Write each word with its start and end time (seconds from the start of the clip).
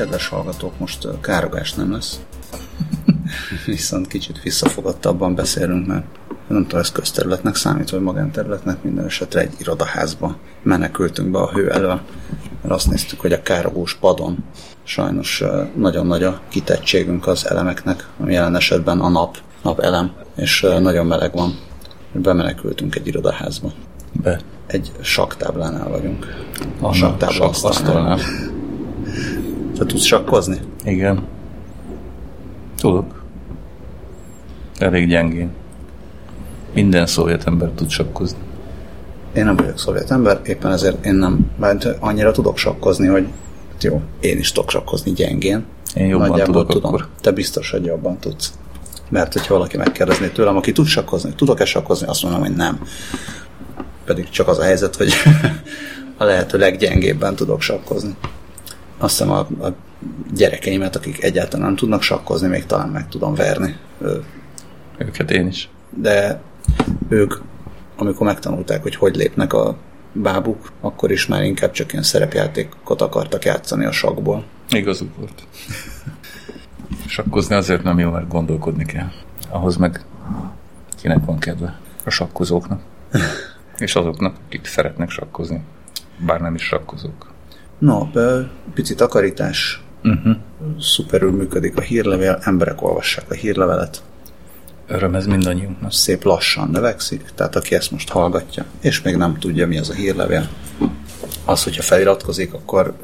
kedves 0.00 0.28
hallgatók, 0.28 0.78
most 0.78 1.08
károgás 1.20 1.72
nem 1.72 1.92
lesz. 1.92 2.20
Viszont 3.66 4.06
kicsit 4.06 4.42
visszafogottabban 4.42 5.34
beszélünk, 5.34 5.86
mert 5.86 6.04
nem 6.48 6.62
tudom, 6.62 6.80
ez 6.80 6.92
közterületnek 6.92 7.54
számít, 7.54 7.90
vagy 7.90 8.00
magánterületnek, 8.00 8.82
minden 8.82 9.04
esetre 9.04 9.40
egy 9.40 9.52
irodaházba 9.58 10.36
menekültünk 10.62 11.30
be 11.30 11.38
a 11.38 11.50
hő 11.50 11.70
elől, 11.70 12.00
mert 12.62 12.74
azt 12.74 12.90
néztük, 12.90 13.20
hogy 13.20 13.32
a 13.32 13.42
károgós 13.42 13.94
padon 13.94 14.44
sajnos 14.82 15.44
nagyon 15.76 16.06
nagy 16.06 16.22
a 16.22 16.40
kitettségünk 16.48 17.26
az 17.26 17.46
elemeknek, 17.46 18.06
ami 18.20 18.32
jelen 18.32 18.56
esetben 18.56 19.00
a 19.00 19.08
nap, 19.08 19.36
nap 19.62 19.80
elem, 19.80 20.12
és 20.36 20.66
nagyon 20.80 21.06
meleg 21.06 21.32
van. 21.32 21.58
Bemenekültünk 22.12 22.94
egy 22.94 23.06
irodaházba. 23.06 23.72
Be. 24.12 24.40
Egy 24.66 24.92
saktáblánál 25.00 25.88
vagyunk. 25.88 26.26
A 26.80 26.92
saktábla 26.92 27.48
asztalnál. 27.48 28.18
Te 29.80 29.86
tudsz 29.86 30.04
sakkozni? 30.04 30.60
Igen. 30.84 31.22
Tudok. 32.76 33.22
Elég 34.78 35.08
gyengén. 35.08 35.50
Minden 36.74 37.06
szovjet 37.06 37.46
ember 37.46 37.68
tud 37.68 37.90
sakkozni. 37.90 38.38
Én 39.34 39.44
nem 39.44 39.56
vagyok 39.56 39.78
szovjet 39.78 40.10
ember, 40.10 40.40
éppen 40.44 40.72
ezért 40.72 41.04
én 41.04 41.14
nem, 41.14 41.50
mert 41.58 41.84
annyira 41.98 42.30
tudok 42.30 42.56
sakkozni, 42.58 43.06
hogy 43.06 43.28
hát 43.72 43.82
jó, 43.82 44.00
én 44.20 44.38
is 44.38 44.52
tudok 44.52 44.70
sakkozni 44.70 45.12
gyengén. 45.12 45.64
Én 45.94 46.06
jobban 46.06 46.28
Nagyjából 46.28 46.54
tudok 46.54 46.70
tudom. 46.70 46.94
akkor. 46.94 47.08
Te 47.20 47.30
biztos, 47.30 47.70
hogy 47.70 47.84
jobban 47.84 48.18
tudsz. 48.18 48.52
Mert 49.08 49.32
hogyha 49.32 49.54
valaki 49.54 49.76
megkérdezné 49.76 50.28
tőlem, 50.28 50.56
aki 50.56 50.72
tud 50.72 50.86
sakkozni, 50.86 51.32
tudok-e 51.36 51.64
sakkozni, 51.64 52.06
azt 52.06 52.22
mondom, 52.22 52.40
hogy 52.40 52.56
nem. 52.56 52.80
Pedig 54.04 54.28
csak 54.28 54.48
az 54.48 54.58
a 54.58 54.62
helyzet, 54.62 54.96
hogy 54.96 55.12
a 56.18 56.24
lehető 56.24 56.58
leggyengébben 56.58 57.34
tudok 57.34 57.60
sakkozni. 57.60 58.16
Azt 59.00 59.18
hiszem 59.18 59.32
a, 59.32 59.38
a 59.38 59.74
gyerekeimet, 60.34 60.96
akik 60.96 61.22
egyáltalán 61.22 61.66
nem 61.66 61.76
tudnak 61.76 62.02
sakkozni, 62.02 62.48
még 62.48 62.66
talán 62.66 62.88
meg 62.88 63.08
tudom 63.08 63.34
verni. 63.34 63.76
Őket 64.98 65.30
én 65.30 65.46
is. 65.46 65.68
de 65.96 66.40
ők, 67.08 67.34
amikor 67.96 68.26
megtanulták, 68.26 68.82
hogy 68.82 68.94
hogy 68.94 69.16
lépnek 69.16 69.52
a 69.52 69.76
bábuk, 70.12 70.72
akkor 70.80 71.10
is 71.10 71.26
már 71.26 71.42
inkább 71.42 71.70
csak 71.70 71.92
ilyen 71.92 72.04
szerepjátékot 72.04 73.00
akartak 73.00 73.44
játszani 73.44 73.84
a 73.84 73.92
sakból. 73.92 74.44
Igazuk 74.70 75.16
volt. 75.16 75.42
Sakkozni 77.06 77.54
azért 77.54 77.82
nem 77.82 77.98
jó, 77.98 78.10
mert 78.10 78.28
gondolkodni 78.28 78.84
kell. 78.84 79.08
Ahhoz 79.48 79.76
meg 79.76 80.04
kinek 81.00 81.24
van 81.24 81.38
kedve? 81.38 81.78
A 82.04 82.10
sakkozóknak. 82.10 82.80
És 83.78 83.94
azoknak, 83.94 84.36
akik 84.46 84.66
szeretnek 84.66 85.10
sakkozni. 85.10 85.60
Bár 86.26 86.40
nem 86.40 86.54
is 86.54 86.62
sakkozók. 86.62 87.30
Ö, 88.12 88.40
pici 88.74 88.94
takarítás, 88.94 89.82
Uh-huh. 90.04 90.36
szuperül 90.80 91.30
működik 91.30 91.76
a 91.76 91.80
hírlevél, 91.80 92.38
emberek 92.42 92.82
olvassák 92.82 93.30
a 93.30 93.34
hírlevelet, 93.34 94.02
Öröm 94.86 95.14
ez 95.14 95.26
mindannyiunknak. 95.26 95.92
szép 95.92 96.22
lassan 96.24 96.70
növekszik, 96.70 97.30
tehát 97.34 97.56
aki 97.56 97.74
ezt 97.74 97.90
most 97.90 98.08
hallgatja, 98.08 98.64
és 98.80 99.02
még 99.02 99.16
nem 99.16 99.38
tudja, 99.38 99.66
mi 99.66 99.78
az 99.78 99.88
a 99.90 99.92
hírlevél, 99.92 100.48
az, 101.44 101.64
hogyha 101.64 101.82
feliratkozik, 101.82 102.54
akkor, 102.54 102.94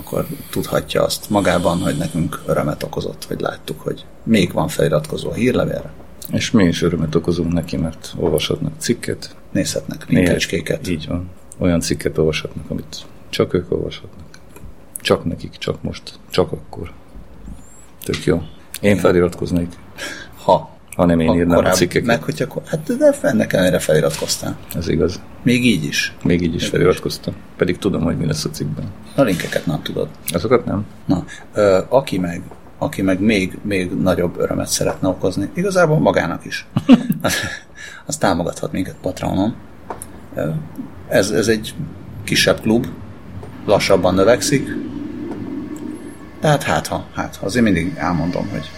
akkor 0.00 0.26
tudhatja 0.50 1.02
azt 1.02 1.30
magában, 1.30 1.78
hogy 1.78 1.96
nekünk 1.96 2.42
örömet 2.46 2.82
okozott, 2.82 3.24
hogy 3.24 3.40
láttuk, 3.40 3.80
hogy 3.80 4.04
még 4.22 4.52
van 4.52 4.68
feliratkozó 4.68 5.30
a 5.30 5.34
hírlevélre, 5.34 5.90
És 6.32 6.50
mi 6.50 6.64
is 6.64 6.82
örömet 6.82 7.14
okozunk 7.14 7.52
neki, 7.52 7.76
mert 7.76 8.12
olvashatnak 8.16 8.72
cikket. 8.78 9.34
nézhetnek 9.52 10.08
linkecskéket. 10.08 10.88
Így 10.88 11.06
van. 11.08 11.28
Olyan 11.58 11.80
cikket 11.80 12.18
olvashatnak, 12.18 12.70
amit 12.70 12.96
csak 13.28 13.54
ők 13.54 13.72
olvashatnak. 13.72 14.26
Csak 15.00 15.24
nekik, 15.24 15.50
csak 15.58 15.82
most, 15.82 16.18
csak 16.30 16.52
akkor. 16.52 16.92
Tök 18.04 18.24
jó. 18.24 18.42
Én 18.80 18.96
feliratkoznék, 18.96 19.68
Ha, 20.42 20.70
ha 20.96 21.04
nem 21.04 21.20
én 21.20 21.28
ha 21.28 21.34
írnám 21.34 21.64
a 21.64 21.70
cikkeket. 21.70 22.06
Meg, 22.06 22.22
hogyha, 22.22 22.62
hát 22.66 22.96
de 22.96 23.14
ennek 23.22 23.52
ellenére 23.52 23.78
feliratkoztál. 23.78 24.58
Ez 24.74 24.88
igaz. 24.88 25.20
Még 25.42 25.64
így 25.64 25.84
is. 25.84 26.14
Még 26.22 26.42
így 26.42 26.54
is 26.54 26.66
feliratkoztam. 26.66 27.34
Pedig 27.56 27.78
tudom, 27.78 28.02
hogy 28.02 28.16
mi 28.16 28.26
lesz 28.26 28.44
a 28.44 28.50
cikkben. 28.50 28.84
A 29.14 29.22
linkeket 29.22 29.66
nem 29.66 29.82
tudod. 29.82 30.08
Azokat 30.32 30.64
nem? 30.64 30.86
Na, 31.06 31.24
ö, 31.54 31.78
aki 31.88 32.18
meg, 32.18 32.42
aki 32.78 33.02
meg 33.02 33.20
még, 33.20 33.58
még 33.62 33.90
nagyobb 33.90 34.38
örömet 34.38 34.68
szeretne 34.68 35.08
okozni, 35.08 35.50
igazából 35.54 35.98
magának 35.98 36.44
is, 36.44 36.66
az, 38.06 38.16
támogathat 38.16 38.72
minket 38.72 38.96
Patronon. 39.00 39.54
Ez, 41.08 41.30
ez 41.30 41.48
egy 41.48 41.74
kisebb 42.24 42.60
klub, 42.60 42.86
lassabban 43.68 44.14
növekszik, 44.14 44.68
tehát 46.40 46.62
hát 46.62 46.86
ha, 46.86 47.06
hát 47.14 47.36
ha, 47.36 47.46
azért 47.46 47.64
mindig 47.64 47.92
elmondom, 47.96 48.48
hogy 48.48 48.70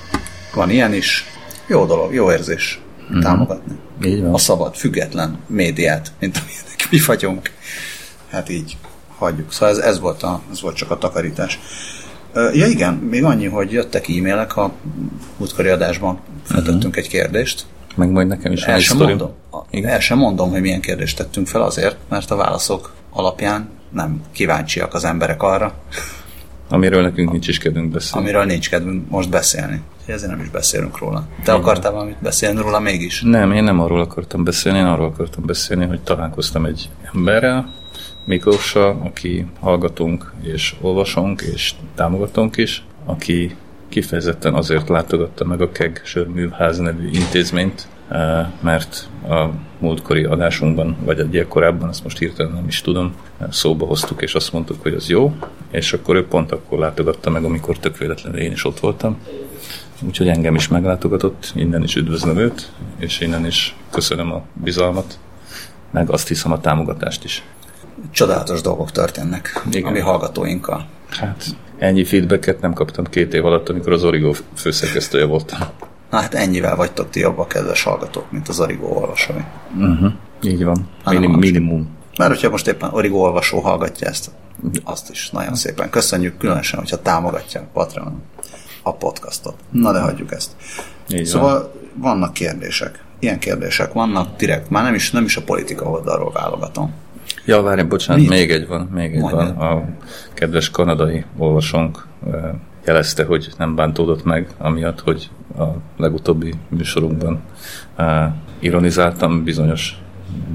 van 0.55 0.71
ilyen 0.71 0.95
is, 0.95 1.25
jó 1.67 1.87
dolog, 1.87 2.15
jó 2.15 2.33
érzés 2.33 2.81
támogatni. 3.21 3.75
Így 4.05 4.23
van. 4.23 4.35
A 4.35 4.39
szabad, 4.39 4.75
független 4.75 5.39
médiát, 5.47 6.13
mint 6.21 6.37
amilyenek 6.37 6.87
mi 6.91 6.99
vagyunk. 7.07 7.51
Hát 8.31 8.49
így 8.49 8.77
hagyjuk. 9.19 9.53
Szóval 9.53 9.69
ez, 9.69 9.79
ez, 9.79 10.01
volt, 10.01 10.23
a, 10.23 10.41
ez 10.51 10.61
volt 10.61 10.77
csak 10.77 10.91
a 10.91 10.99
takarítás. 10.99 11.59
Ja 12.35 12.67
igen, 12.67 12.95
még 12.95 13.25
annyi, 13.25 13.47
hogy 13.47 13.73
jöttek 13.73 14.09
e-mailek, 14.09 14.57
a 14.57 14.73
múltkori 15.37 15.69
adásban 15.69 16.19
feltettünk 16.43 16.97
egy 16.97 17.09
kérdést. 17.09 17.67
Meg 17.95 18.11
majd 18.11 18.27
nekem 18.27 18.53
is 18.53 18.63
El 18.63 18.79
sem, 18.79 18.97
mondom, 18.97 19.31
Igen. 19.71 19.91
el 19.91 20.01
sem 20.01 20.19
mondom, 20.19 20.51
hogy 20.51 20.61
milyen 20.61 20.81
kérdést 20.81 21.17
tettünk 21.17 21.47
fel 21.47 21.63
azért, 21.63 21.97
mert 22.09 22.31
a 22.31 22.37
válaszok 22.37 22.93
alapján 23.11 23.69
nem 23.91 24.23
kíváncsiak 24.33 24.95
az 24.95 25.05
emberek 25.05 25.43
arra, 25.43 25.75
Amiről 26.73 27.03
nekünk 27.03 27.31
nincs 27.31 27.49
is 27.49 27.59
kedvünk 27.59 27.91
beszélni. 27.91 28.27
amiről 28.27 28.45
nincs 28.45 28.71
kedvünk 28.71 29.11
most 29.11 29.31
beszélni. 29.31 29.81
Ezért 30.07 30.31
nem 30.31 30.41
is 30.41 30.49
beszélünk 30.49 30.99
róla. 30.99 31.27
Te 31.45 31.53
akartál 31.53 31.93
valamit 31.93 32.23
beszélni 32.23 32.61
róla 32.61 32.81
mégis? 32.81 33.23
Nem, 33.23 33.53
én 33.53 33.65
nem 33.65 33.81
arról 33.81 34.01
akartam 34.01 34.45
beszélni, 34.45 34.79
én 34.79 34.85
arról 34.85 35.07
akartam 35.07 35.47
beszélni, 35.47 35.85
hogy 35.85 36.01
találkoztam 36.01 36.65
egy 36.65 36.89
emberrel, 37.15 37.73
Miklóssal, 38.25 39.01
aki 39.05 39.47
hallgatunk 39.61 40.33
és 40.43 40.75
olvasunk 40.81 41.41
és 41.41 41.75
támogatunk 41.95 42.57
is, 42.57 42.85
aki 43.05 43.57
kifejezetten 43.89 44.55
azért 44.55 44.89
látogatta 44.89 45.45
meg 45.45 45.61
a 45.61 45.71
KEG 45.73 46.01
Sörművház 46.05 46.79
nevű 46.79 47.09
intézményt, 47.13 47.89
mert 48.61 49.09
a 49.29 49.47
múltkori 49.79 50.25
adásunkban, 50.25 50.97
vagy 51.05 51.19
egy 51.19 51.47
korábban, 51.49 51.89
azt 51.89 52.03
most 52.03 52.19
hirtelen 52.19 52.53
nem 52.53 52.67
is 52.69 52.81
tudom, 52.81 53.15
szóba 53.51 53.87
hoztuk, 53.87 54.23
és 54.23 54.35
azt 54.35 54.53
mondtuk, 54.53 54.83
hogy 54.83 54.95
az 54.95 55.09
jó, 55.09 55.35
és 55.71 55.93
akkor 55.93 56.17
ő 56.17 56.27
pont 56.27 56.53
akkor 56.53 56.79
látogatta 56.79 57.31
meg, 57.31 57.45
amikor 57.45 57.79
tök 57.79 57.99
véletlenül 57.99 58.41
én 58.41 58.53
is 58.53 58.65
ott 58.65 58.81
voltam, 58.81 59.19
Úgyhogy 60.07 60.29
engem 60.29 60.55
is 60.55 60.69
meglátogatott, 60.69 61.53
innen 61.55 61.83
is 61.83 61.97
üdvözlöm 61.97 62.39
őt, 62.39 62.71
és 62.99 63.21
innen 63.21 63.47
is 63.47 63.77
köszönöm 63.91 64.33
a 64.33 64.43
bizalmat, 64.53 65.19
meg 65.91 66.11
azt 66.11 66.29
hiszem 66.29 66.53
a 66.53 66.61
támogatást 66.61 67.25
is. 67.25 67.43
Csodálatos 68.11 68.61
dolgok 68.61 68.91
történnek 68.91 69.63
Igen. 69.71 69.85
a 69.85 69.91
mi 69.91 69.99
hallgatóinkkal. 69.99 70.87
Hát 71.09 71.45
ennyi 71.79 72.05
feedbacket 72.05 72.61
nem 72.61 72.73
kaptam 72.73 73.05
két 73.05 73.35
év 73.35 73.45
alatt, 73.45 73.69
amikor 73.69 73.93
az 73.93 74.05
Origo 74.05 74.33
főszerkesztője 74.55 75.25
voltam. 75.25 75.59
Na 76.11 76.19
hát 76.19 76.35
ennyivel 76.35 76.77
vagytok 76.77 77.11
ti 77.11 77.21
jobbak, 77.21 77.49
kedves 77.49 77.83
hallgatók, 77.83 78.31
mint 78.31 78.49
az 78.49 78.61
Origo 78.61 78.87
olvasói. 78.87 79.41
Uh-huh. 79.79 80.13
Így 80.43 80.65
van. 80.65 80.89
Hanem 81.05 81.21
Minim, 81.21 81.37
az. 81.37 81.43
minimum. 81.45 81.89
Mert 82.19 82.31
hogyha 82.31 82.51
most 82.51 82.69
éppen 82.69 82.91
Origo 82.93 83.17
olvasó 83.17 83.61
hallgatja 83.61 84.09
ezt, 84.09 84.31
azt 84.85 85.11
is 85.11 85.31
nagyon 85.31 85.55
szépen 85.55 85.91
köszönjük, 85.91 86.39
különösen, 86.39 86.79
hogyha 86.79 87.03
támogatja 87.03 87.61
a 87.61 87.65
Patreon 87.73 88.23
a 88.83 88.93
podcastot. 88.93 89.55
Na 89.71 89.93
de 89.93 90.01
hagyjuk 90.01 90.33
ezt. 90.33 90.51
Így 91.09 91.25
szóval 91.25 91.53
van. 91.53 91.71
vannak 91.95 92.33
kérdések. 92.33 93.05
Ilyen 93.19 93.39
kérdések 93.39 93.93
vannak, 93.93 94.37
direkt, 94.37 94.71
már 94.71 94.85
nem 94.85 94.95
is, 94.95 95.11
nem 95.11 95.25
is 95.25 95.37
a 95.37 95.43
politika 95.43 95.85
oldalról 95.91 96.33
válogatom. 96.33 96.95
Ja, 97.45 97.63
várj, 97.63 97.83
bocsánat, 97.83 98.23
Mi? 98.23 98.29
még 98.29 98.51
egy 98.51 98.67
van, 98.67 98.81
még 98.95 99.15
egy 99.15 99.21
Mondjad. 99.21 99.57
van. 99.57 99.73
A 99.73 99.85
kedves 100.35 100.71
kanadai 100.71 101.25
olvasónk 101.39 102.07
eh, 102.33 102.33
jelezte, 102.85 103.25
hogy 103.25 103.49
nem 103.59 103.75
bántódott 103.75 104.25
meg, 104.25 104.49
amiatt, 104.59 105.01
hogy 105.01 105.31
a 105.59 105.65
legutóbbi 105.97 106.55
műsorunkban 106.69 107.41
ironizáltam 108.59 109.45
bizonyos 109.45 110.03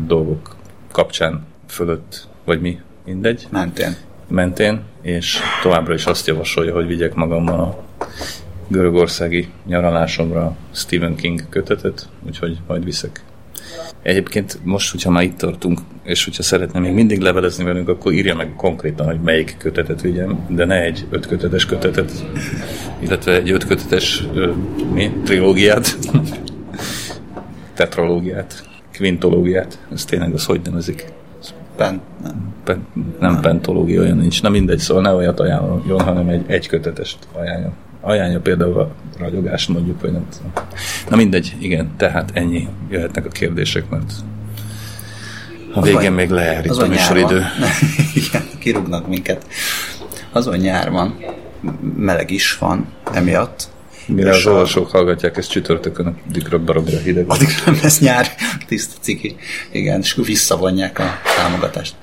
dolgok 0.05 0.55
kapcsán 0.91 1.45
fölött, 1.67 2.27
vagy 2.43 2.61
mi, 2.61 2.79
mindegy, 3.05 3.47
Mentén. 3.51 3.95
mentén, 4.27 4.81
és 5.01 5.39
továbbra 5.61 5.93
is 5.93 6.05
azt 6.05 6.27
javasolja, 6.27 6.73
hogy 6.73 6.87
vigyek 6.87 7.13
magammal 7.13 7.59
a 7.59 7.83
görögországi 8.67 9.49
nyaralásomra 9.65 10.55
Stephen 10.71 11.15
King 11.15 11.49
kötetet, 11.49 12.09
úgyhogy 12.25 12.57
majd 12.67 12.83
viszek. 12.83 13.23
Egyébként 14.05 14.59
most, 14.63 14.91
hogyha 14.91 15.09
már 15.09 15.23
itt 15.23 15.37
tartunk, 15.37 15.79
és 16.03 16.23
hogyha 16.23 16.43
szeretne 16.43 16.79
még 16.79 16.93
mindig 16.93 17.19
levelezni 17.19 17.63
velünk, 17.63 17.89
akkor 17.89 18.13
írja 18.13 18.35
meg 18.35 18.53
konkrétan, 18.55 19.05
hogy 19.05 19.19
melyik 19.19 19.55
kötetet 19.57 20.01
vigyem, 20.01 20.45
de 20.49 20.65
ne 20.65 20.81
egy 20.81 21.05
ötkötetes 21.09 21.65
kötetet, 21.65 22.11
illetve 22.99 23.33
egy 23.33 23.51
ötkötetes 23.51 24.23
mi, 24.93 25.11
trilógiát, 25.23 25.97
tetralógiát, 27.73 28.69
kvintológiát, 28.91 29.79
ez 29.93 30.05
tényleg 30.05 30.33
az 30.33 30.45
hogy 30.45 30.61
nevezik? 30.63 31.05
pen, 31.75 32.01
nem. 32.23 32.53
Pen, 32.63 32.87
nem, 32.93 33.15
nem 33.19 33.41
pentológia, 33.41 34.01
olyan 34.01 34.17
nincs. 34.17 34.41
Na 34.41 34.49
mindegy, 34.49 34.79
szóval 34.79 35.03
ne 35.03 35.13
olyat 35.13 35.39
ajánljon, 35.39 35.99
hanem 35.99 36.27
egy 36.27 36.43
egykötetest 36.47 37.17
ajánlja. 37.33 37.73
Ajánlja 38.07 38.39
például 38.39 38.79
a 38.79 38.91
ragyogást 39.19 39.69
mondjuk, 39.69 40.01
vagy 40.01 40.11
nem 40.11 40.27
tudom. 40.37 40.51
Na 41.09 41.15
mindegy, 41.15 41.55
igen, 41.59 41.91
tehát 41.97 42.31
ennyi 42.33 42.67
jöhetnek 42.89 43.25
a 43.25 43.29
kérdések, 43.29 43.89
mert 43.89 44.13
a 45.73 45.81
végén 45.81 46.01
van, 46.01 46.13
még 46.13 46.29
leállít 46.29 46.71
a 46.71 46.87
műsoridő. 46.87 47.43
igen, 48.25 48.43
kirúgnak 48.59 49.07
minket. 49.07 49.47
Azon 50.31 50.57
nyár 50.57 50.91
van, 50.91 51.17
meleg 51.95 52.31
is 52.31 52.57
van 52.57 52.87
emiatt, 53.13 53.69
Mire 54.07 54.29
az 54.29 54.45
olvasók 54.45 54.91
hallgatják 54.91 55.37
ezt 55.37 55.49
csütörtökön, 55.49 56.17
addigra 56.27 56.59
baromira 56.59 56.97
hideg. 56.97 57.25
Addig 57.27 57.47
nem 57.65 57.79
lesz 57.81 57.99
nyár, 57.99 58.27
tiszta 58.67 58.95
ciki. 58.99 59.35
Igen, 59.71 59.99
és 59.99 60.13
visszavonják 60.25 60.99
a 60.99 61.19
támogatást. 61.37 61.95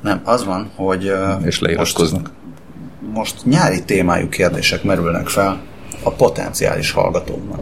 Nem, 0.00 0.20
az 0.24 0.44
van, 0.44 0.70
hogy... 0.74 1.12
És 1.44 1.58
leiratkoznak. 1.58 2.30
Most, 3.00 3.44
nyári 3.44 3.84
témájú 3.84 4.28
kérdések 4.28 4.82
merülnek 4.82 5.28
fel 5.28 5.60
a 6.02 6.10
potenciális 6.10 6.90
hallgatókban. 6.90 7.60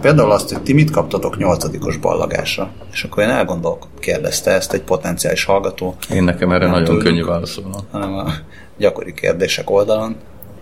Például 0.00 0.30
azt, 0.30 0.52
hogy 0.52 0.62
ti 0.62 0.72
mit 0.72 0.90
kaptatok 0.90 1.36
nyolcadikos 1.36 1.96
ballagásra? 1.96 2.70
És 2.92 3.04
akkor 3.04 3.22
én 3.22 3.28
elgondolok, 3.28 3.86
kérdezte 3.98 4.50
ezt 4.50 4.72
egy 4.72 4.82
potenciális 4.82 5.44
hallgató. 5.44 5.96
Én 6.10 6.24
nekem 6.24 6.52
erre 6.52 6.66
nagyon 6.66 6.84
tőlünk, 6.84 7.02
könnyű 7.02 7.24
válaszolnom. 7.24 7.80
Hanem 7.90 8.14
a 8.14 8.32
gyakori 8.76 9.14
kérdések 9.14 9.70
oldalon. 9.70 10.16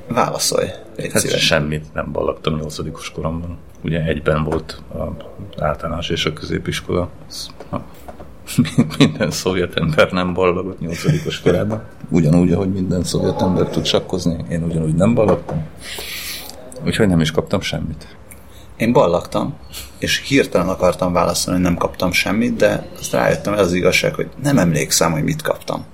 Válaszolj, 0.09 0.69
légy 0.97 1.13
hát 1.13 1.39
semmit 1.39 1.85
nem 1.95 2.13
ballagtam 2.13 2.57
nyolcadikos 2.57 3.11
koromban. 3.11 3.59
Ugye 3.85 4.01
egyben 4.01 4.45
volt 4.45 4.83
az 4.93 5.63
általános 5.63 6.09
és 6.09 6.25
a 6.25 6.33
középiskola. 6.33 7.09
Minden 8.99 9.31
szovjet 9.31 9.77
ember 9.77 10.13
nem 10.13 10.35
ballagott 10.35 10.81
nyolcadikos 10.81 11.41
korában. 11.41 11.83
Ugyanúgy, 12.09 12.53
ahogy 12.53 12.73
minden 12.73 13.05
szovjet 13.05 13.43
ember 13.43 13.69
tud 13.69 13.85
sakkozni, 13.85 14.45
én 14.51 14.63
ugyanúgy 14.63 14.95
nem 14.95 15.15
ballagtam. 15.15 15.65
Úgyhogy 16.87 17.09
nem 17.09 17.21
is 17.21 17.31
kaptam 17.31 17.61
semmit. 17.61 18.17
Én 18.77 18.93
ballagtam, 18.93 19.55
és 19.99 20.23
hirtelen 20.29 20.69
akartam 20.69 21.13
válaszolni, 21.13 21.61
hogy 21.61 21.69
nem 21.69 21.79
kaptam 21.79 22.13
semmit, 22.13 22.57
de 22.57 22.89
azt 22.99 23.13
rájöttem, 23.13 23.55
ez 23.55 23.67
az 23.67 23.73
igazság, 23.73 24.15
hogy 24.15 24.29
nem 24.43 24.59
emlékszem, 24.59 25.13
hogy 25.13 25.23
mit 25.23 25.43
kaptam. 25.43 25.85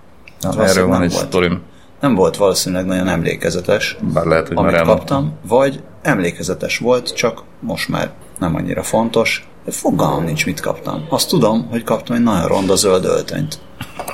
Na, 0.41 0.65
erről 0.65 0.87
van 0.87 1.03
egy 1.03 1.11
sztorim 1.11 1.63
nem 2.01 2.15
volt 2.15 2.37
valószínűleg 2.37 2.87
nagyon 2.87 3.09
emlékezetes, 3.09 3.97
Bár 4.13 4.25
lehet, 4.25 4.49
hogy 4.49 4.57
amit 4.57 4.81
kaptam, 4.81 5.33
vagy 5.49 5.83
emlékezetes 6.03 6.79
volt, 6.79 7.15
csak 7.15 7.43
most 7.61 7.89
már 7.89 8.11
nem 8.39 8.55
annyira 8.55 8.83
fontos, 8.83 9.49
de 9.65 9.71
fogalmam 9.71 10.25
nincs, 10.25 10.47
mit 10.47 10.61
kaptam. 10.61 11.07
Azt 11.09 11.29
tudom, 11.29 11.67
hogy 11.71 11.83
kaptam 11.83 12.17
egy 12.17 12.23
nagyon 12.23 12.47
ronda 12.49 12.77
zöld 12.77 13.05
öltönyt, 13.05 13.59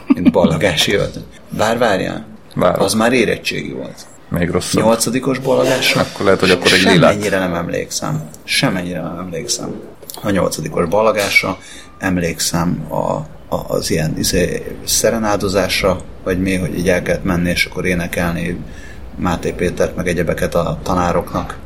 mint 0.07 0.31
ballagási 0.33 0.95
öltöny. 0.95 1.25
Bár 1.51 1.79
várjál, 1.79 2.27
Várok. 2.55 2.81
az 2.81 2.95
már 2.95 3.13
érettségi 3.13 3.73
volt. 3.73 4.07
Még 4.29 4.51
rosszabb. 4.51 4.83
Nyolcadikos 4.83 5.39
ballagásra. 5.39 6.01
Akkor 6.01 6.25
lehet, 6.25 6.41
hogy 6.41 6.51
akkor 6.51 6.73
egy 6.73 6.83
lilát. 6.83 7.13
Semennyire 7.13 7.39
nem 7.39 7.55
emlékszem. 7.55 8.29
Semennyire 8.45 9.01
nem 9.01 9.19
emlékszem. 9.19 9.81
A 10.23 10.31
nyolcadikos 10.31 10.89
ballagásra 10.89 11.59
emlékszem 11.99 12.93
a 12.93 13.35
az 13.49 13.91
ilyen 13.91 14.19
izé, 14.19 14.77
szerenádozásra, 14.85 16.01
vagy 16.25 16.41
mi, 16.41 16.55
hogy 16.57 16.79
így 16.79 16.89
el 16.89 17.03
kellett 17.03 17.25
menni, 17.25 17.51
és 17.51 17.65
akkor 17.65 17.85
énekelni 17.87 18.59
Máté 19.17 19.51
Pétert, 19.53 19.97
meg 19.97 20.09
egyebeket 20.09 20.55
a 20.55 20.79
tanároknak. 20.83 21.57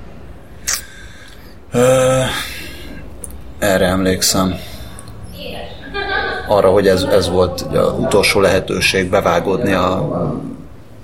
Ö, 1.73 2.21
erre 3.61 3.87
emlékszem. 3.87 4.55
Arra, 6.49 6.71
hogy 6.71 6.89
ez, 6.89 7.03
ez 7.03 7.29
volt 7.29 7.61
az 7.61 7.93
utolsó 7.99 8.41
lehetőség 8.41 9.11
bevágódni 9.11 9.73
a, 9.73 9.93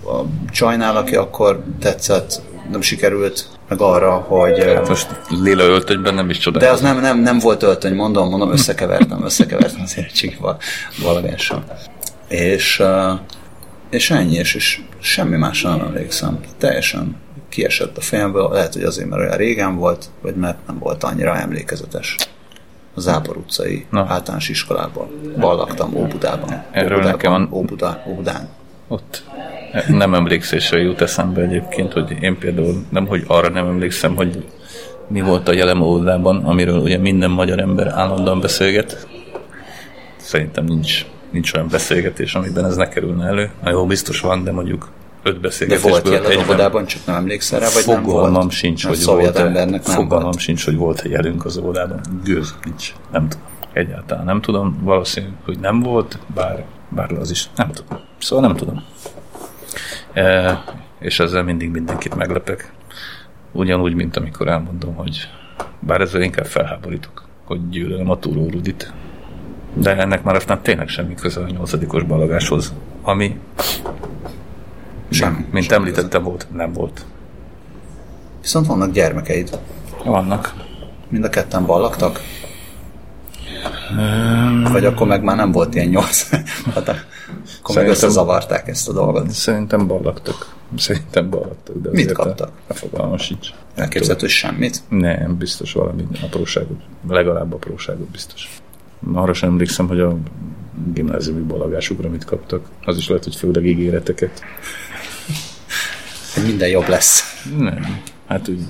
a 0.04 0.24
csajnál, 0.50 0.96
aki 0.96 1.16
akkor 1.16 1.62
tetszett, 1.80 2.40
nem 2.70 2.80
sikerült, 2.80 3.48
meg 3.68 3.80
arra, 3.80 4.12
hogy... 4.12 4.64
Hát 4.64 4.88
most 4.88 5.20
lila 5.28 5.62
öltönyben 5.62 6.14
nem 6.14 6.30
is 6.30 6.38
csodál. 6.38 6.60
De 6.60 6.70
az 6.70 6.80
nem, 6.80 7.00
nem, 7.00 7.18
nem 7.18 7.38
volt 7.38 7.62
öltöny, 7.62 7.94
mondom, 7.94 8.28
mondom, 8.28 8.52
összekevertem, 8.52 9.24
összekevertem 9.24 9.80
az 9.82 9.98
érettségi 9.98 10.38
valagással. 11.02 11.64
És, 12.28 12.82
és 13.90 14.10
ennyi, 14.10 14.34
és, 14.34 14.54
és 14.54 14.80
semmi 15.00 15.36
másra 15.36 15.70
nem 15.70 15.86
emlékszem. 15.86 16.38
Teljesen 16.58 17.16
kiesett 17.48 17.96
a 17.96 18.00
fejemből, 18.00 18.50
lehet, 18.52 18.72
hogy 18.72 18.82
azért, 18.82 19.08
mert 19.08 19.22
olyan 19.22 19.36
régen 19.36 19.76
volt, 19.76 20.04
vagy 20.22 20.34
mert 20.34 20.58
nem 20.66 20.78
volt 20.78 21.04
annyira 21.04 21.36
emlékezetes. 21.36 22.16
A 22.96 23.00
Zápor 23.00 23.37
utcai 23.37 23.87
Na. 23.90 24.06
általános 24.08 24.48
iskolában. 24.48 25.08
Ballaktam 25.38 25.94
Óbudában. 25.94 26.62
Erről 26.70 26.93
Óbudában, 26.93 27.10
nekem 27.10 27.32
van... 27.32 27.48
Óbuda, 27.50 28.02
Óbudán. 28.08 28.48
Ott 28.88 29.25
nem 29.88 30.14
emlékszésre 30.14 30.78
jut 30.78 31.00
eszembe 31.00 31.40
egyébként, 31.40 31.93
hogy 31.93 32.16
én 32.20 32.38
például 32.38 32.84
nem, 32.90 33.06
hogy 33.06 33.25
arra 33.26 33.48
nem 33.48 33.66
emlékszem, 33.66 34.16
hogy 34.16 34.44
mi 35.08 35.20
volt 35.20 35.48
a 35.48 35.52
jelen 35.52 35.81
oldalban, 35.81 36.44
amiről 36.44 36.78
ugye 36.78 36.98
minden 36.98 37.31
magyar 37.31 37.60
ember 37.60 37.87
állandóan 37.87 38.40
beszélget. 38.40 39.06
Szerintem 40.16 40.64
nincs, 40.64 41.06
nincs 41.31 41.52
olyan 41.52 41.69
beszélgetés, 41.70 42.34
amiben 42.34 42.64
ez 42.64 42.76
ne 42.76 42.88
kerülne 42.88 43.26
elő. 43.26 43.50
Na 43.62 43.70
jó, 43.70 43.87
biztos 43.87 44.20
van, 44.20 44.44
de 44.44 44.52
mondjuk 44.52 44.88
öt 45.26 45.40
beszélgetésből 45.40 46.00
De 46.00 46.11
volt 46.11 46.25
jelen 46.25 46.44
óvodában, 46.44 46.87
csak 46.87 47.06
nem 47.06 47.14
emlékszel 47.14 47.61
rá, 47.61 47.69
vagy 47.75 47.82
fogalmam 47.82 48.32
nem 48.32 48.32
volt? 48.32 48.50
Sincs, 48.50 48.87
hogy 48.87 49.05
volt 49.05 49.37
embernek 49.37 49.87
nem 49.87 49.94
fogalmam 49.94 50.31
volt. 50.31 50.38
sincs, 50.38 50.64
hogy 50.64 50.76
volt 50.76 51.00
egy 51.00 51.11
jelünk 51.11 51.44
az 51.44 51.56
óvodában. 51.56 52.00
Gőz, 52.25 52.55
nincs. 52.64 52.94
Nem 53.12 53.28
tudom. 53.28 53.46
Egyáltalán 53.73 54.25
nem 54.25 54.40
tudom. 54.40 54.78
Valószínű, 54.82 55.26
hogy 55.44 55.58
nem 55.58 55.81
volt, 55.81 56.19
bár, 56.34 56.64
bár 56.88 57.12
az 57.12 57.31
is. 57.31 57.50
Nem 57.56 57.70
tudom. 57.70 57.99
Szóval 58.19 58.46
nem 58.46 58.56
tudom. 58.56 58.84
E, 60.12 60.64
és 60.99 61.20
ezzel 61.20 61.43
mindig 61.43 61.70
mindenkit 61.70 62.14
meglepek. 62.14 62.73
Ugyanúgy, 63.52 63.94
mint 63.94 64.17
amikor 64.17 64.49
elmondom, 64.49 64.94
hogy 64.94 65.28
bár 65.81 66.00
ezzel 66.00 66.23
inkább 66.23 66.46
felháborítok, 66.46 67.25
hogy 67.44 67.69
gyűlölöm 67.69 68.11
a 68.11 68.19
túró 68.19 68.49
Rudit. 68.49 68.93
De 69.75 69.96
ennek 69.96 70.23
már 70.23 70.34
aztán 70.34 70.62
tényleg 70.62 70.88
semmi 70.88 71.14
köze 71.14 71.40
a 71.40 71.50
nyolcadikos 71.50 72.02
balagáshoz, 72.02 72.75
ami 73.02 73.38
sem, 75.10 75.46
mint 75.50 75.72
említettem, 75.72 76.22
volt, 76.22 76.46
nem 76.52 76.72
volt. 76.72 77.04
Viszont 78.40 78.66
vannak 78.66 78.92
gyermekeid. 78.92 79.58
Vannak. 80.04 80.54
Mind 81.08 81.24
a 81.24 81.28
ketten 81.28 81.66
ballaktak? 81.66 82.20
Vagy 84.72 84.84
akkor 84.84 85.06
meg 85.06 85.22
már 85.22 85.36
nem 85.36 85.52
volt 85.52 85.74
ilyen 85.74 85.88
nyolc. 85.88 86.28
hát 86.74 87.06
akkor 87.60 87.75
meg 87.75 87.88
összezavarták 87.88 88.68
ezt 88.68 88.88
a 88.88 88.92
dolgot. 88.92 89.30
Szerintem 89.30 89.86
ballaktak. 89.86 90.54
Szerintem 90.76 91.30
ballaktak. 91.30 91.76
De 91.76 91.88
Mit 91.92 92.12
kaptak? 92.12 92.50
A 92.66 92.75
fogalmas 92.75 93.22
sincs. 93.22 93.48
Elképzelhető 93.75 94.26
semmit? 94.26 94.82
Nem, 94.88 95.36
biztos 95.36 95.72
valami 95.72 96.06
apróságot. 96.22 96.80
Legalább 97.08 97.52
apróságot 97.52 98.08
biztos. 98.10 98.60
Arra 99.12 99.32
sem 99.32 99.48
emlékszem, 99.48 99.88
hogy 99.88 100.00
a 100.00 100.16
gimnáziumi 100.95 101.40
balagásukra 101.40 102.09
mit 102.09 102.25
kaptak. 102.25 102.66
Az 102.85 102.97
is 102.97 103.09
lehet, 103.09 103.25
hogy 103.25 103.37
főleg 103.37 103.66
ígéreteket. 103.66 104.42
Minden 106.47 106.68
jobb 106.68 106.88
lesz. 106.88 107.45
Nem. 107.59 108.00
Hát 108.26 108.49
úgy 108.49 108.61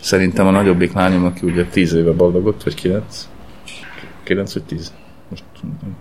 szerintem 0.00 0.46
a 0.46 0.50
nagyobbik 0.50 0.92
lányom, 0.92 1.24
aki 1.24 1.46
ugye 1.46 1.64
tíz 1.64 1.92
éve 1.92 2.12
ballagott, 2.12 2.62
vagy 2.62 2.74
kilenc, 2.74 3.28
9 4.26 4.52
vagy 4.52 4.62
10? 4.62 4.92
Most 5.30 5.44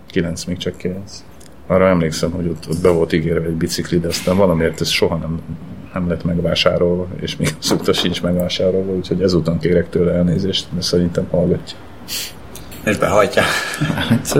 9, 0.08 0.44
még 0.44 0.58
csak 0.58 0.78
9. 0.78 1.24
Arra 1.68 1.88
emlékszem, 1.88 2.32
hogy 2.32 2.48
ott, 2.48 2.70
ott 2.70 2.82
be 2.82 2.90
volt 2.90 3.14
ígérve 3.14 3.48
egy 3.48 3.56
bicikli, 3.56 4.00
de 4.00 4.08
aztán 4.08 4.38
valamiért 4.38 4.82
ez 4.82 4.90
soha 4.90 5.16
nem, 5.16 5.40
nem 5.94 6.10
lett 6.10 6.24
megvásárolva, 6.24 7.08
és 7.22 7.36
még 7.36 7.56
azóta 7.62 7.94
sincs 7.94 8.22
megvásárolva, 8.22 8.92
úgyhogy 8.92 9.22
ezután 9.22 9.60
kérek 9.60 9.90
tőle 9.90 10.12
elnézést, 10.12 10.68
mert 10.72 10.86
szerintem 10.86 11.28
hallgatja. 11.32 11.78
És 12.86 12.98
behajtja. 12.98 13.44
Hát, 13.96 14.38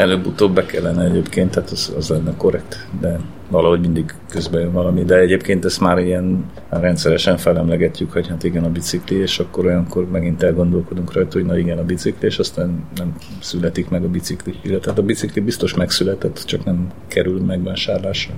előbb-utóbb 0.00 0.54
be 0.54 0.66
kellene 0.66 1.04
egyébként, 1.04 1.50
tehát 1.50 1.70
az, 1.70 1.92
az 1.96 2.08
lenne 2.08 2.34
korrekt, 2.36 2.86
de 3.00 3.20
valahogy 3.50 3.80
mindig 3.80 4.14
közben 4.28 4.60
jön 4.60 4.72
valami, 4.72 5.04
de 5.04 5.16
egyébként 5.16 5.64
ezt 5.64 5.80
már 5.80 5.98
ilyen 5.98 6.44
rendszeresen 6.68 7.36
felemlegetjük, 7.36 8.12
hogy 8.12 8.28
hát 8.28 8.44
igen 8.44 8.64
a 8.64 8.70
bicikli, 8.70 9.16
és 9.16 9.38
akkor 9.38 9.66
olyankor 9.66 10.10
megint 10.10 10.42
elgondolkodunk 10.42 11.12
rajta, 11.12 11.38
hogy 11.38 11.46
na 11.46 11.58
igen 11.58 11.78
a 11.78 11.84
bicikli, 11.84 12.26
és 12.26 12.38
aztán 12.38 12.84
nem 12.96 13.14
születik 13.40 13.88
meg 13.88 14.04
a 14.04 14.08
bicikli. 14.08 14.54
Tehát 14.62 14.98
a 14.98 15.02
bicikli 15.02 15.40
biztos 15.40 15.74
megszületett, 15.74 16.42
csak 16.44 16.64
nem 16.64 16.86
kerül 17.08 17.40
megvásárlásra. 17.40 18.34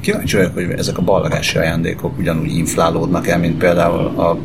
Kíváncsi 0.00 0.36
vagyok, 0.36 0.54
hogy 0.54 0.70
ezek 0.70 0.98
a 0.98 1.02
ballagási 1.02 1.58
ajándékok 1.58 2.18
ugyanúgy 2.18 2.50
inflálódnak 2.50 3.26
el, 3.26 3.38
mint 3.38 3.58
például 3.58 4.06
a, 4.06 4.38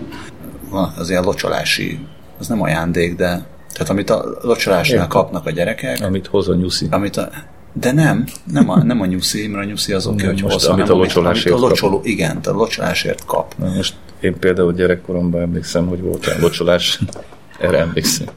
az 0.97 1.09
ilyen 1.09 1.23
locsolási, 1.23 1.99
az 2.39 2.47
nem 2.47 2.61
ajándék, 2.61 3.15
de 3.15 3.45
tehát 3.73 3.89
amit 3.89 4.09
a 4.09 4.37
locsolásnál 4.41 5.07
kapnak 5.07 5.45
a 5.45 5.51
gyerekek. 5.51 6.01
Amit 6.01 6.27
hoz 6.27 6.49
a 6.49 6.55
nyuszi. 6.55 6.87
Amit 6.89 7.17
a, 7.17 7.29
de 7.73 7.91
nem, 7.91 8.25
nem 8.51 8.69
a, 8.69 8.83
nem 8.83 9.01
a 9.01 9.05
nyuszi, 9.05 9.47
mert 9.47 9.65
a 9.65 9.67
nyuszi 9.67 9.93
az 9.93 10.05
oké, 10.05 10.23
okay, 10.23 10.41
hogy 10.41 10.51
hozzá, 10.51 10.71
amit 10.71 10.89
a 10.89 10.93
locsolásért 10.93 11.55
amit 11.55 11.63
a 11.63 11.67
locsoló, 11.67 11.95
kap. 11.95 12.05
Igen, 12.05 12.39
a 12.43 12.51
locsolásért 12.51 13.25
kap. 13.25 13.53
Na 13.57 13.73
most 13.73 13.95
én 14.19 14.39
például 14.39 14.73
gyerekkoromban 14.73 15.41
emlékszem, 15.41 15.87
hogy 15.87 16.01
volt 16.01 16.27
egy 16.27 16.41
locsolás, 16.41 16.99
erre 17.59 17.77
emlékszem, 17.77 18.27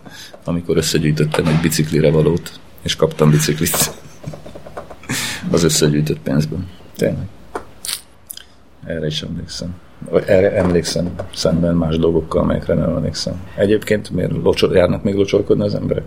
amikor 0.45 0.77
összegyűjtöttem 0.77 1.47
egy 1.47 1.61
biciklire 1.61 2.11
valót, 2.11 2.61
és 2.83 2.97
kaptam 2.97 3.31
biciklit. 3.31 3.93
Az 5.51 5.63
összegyűjtött 5.63 6.19
pénzből. 6.19 6.65
Tényleg. 6.97 7.27
Erre 8.87 9.07
is 9.07 9.23
emlékszem. 9.23 9.75
Erre 10.27 10.53
emlékszem 10.53 11.15
szemben 11.35 11.75
más 11.75 11.97
dolgokkal, 11.99 12.43
amelyekre 12.43 12.75
nem 12.75 12.97
emlékszem. 12.97 13.43
Egyébként 13.57 14.11
miért 14.11 14.33
locsol, 14.43 14.77
járnak 14.77 15.03
még 15.03 15.15
locsolkodni 15.15 15.65
az 15.65 15.75
emberek? 15.75 16.05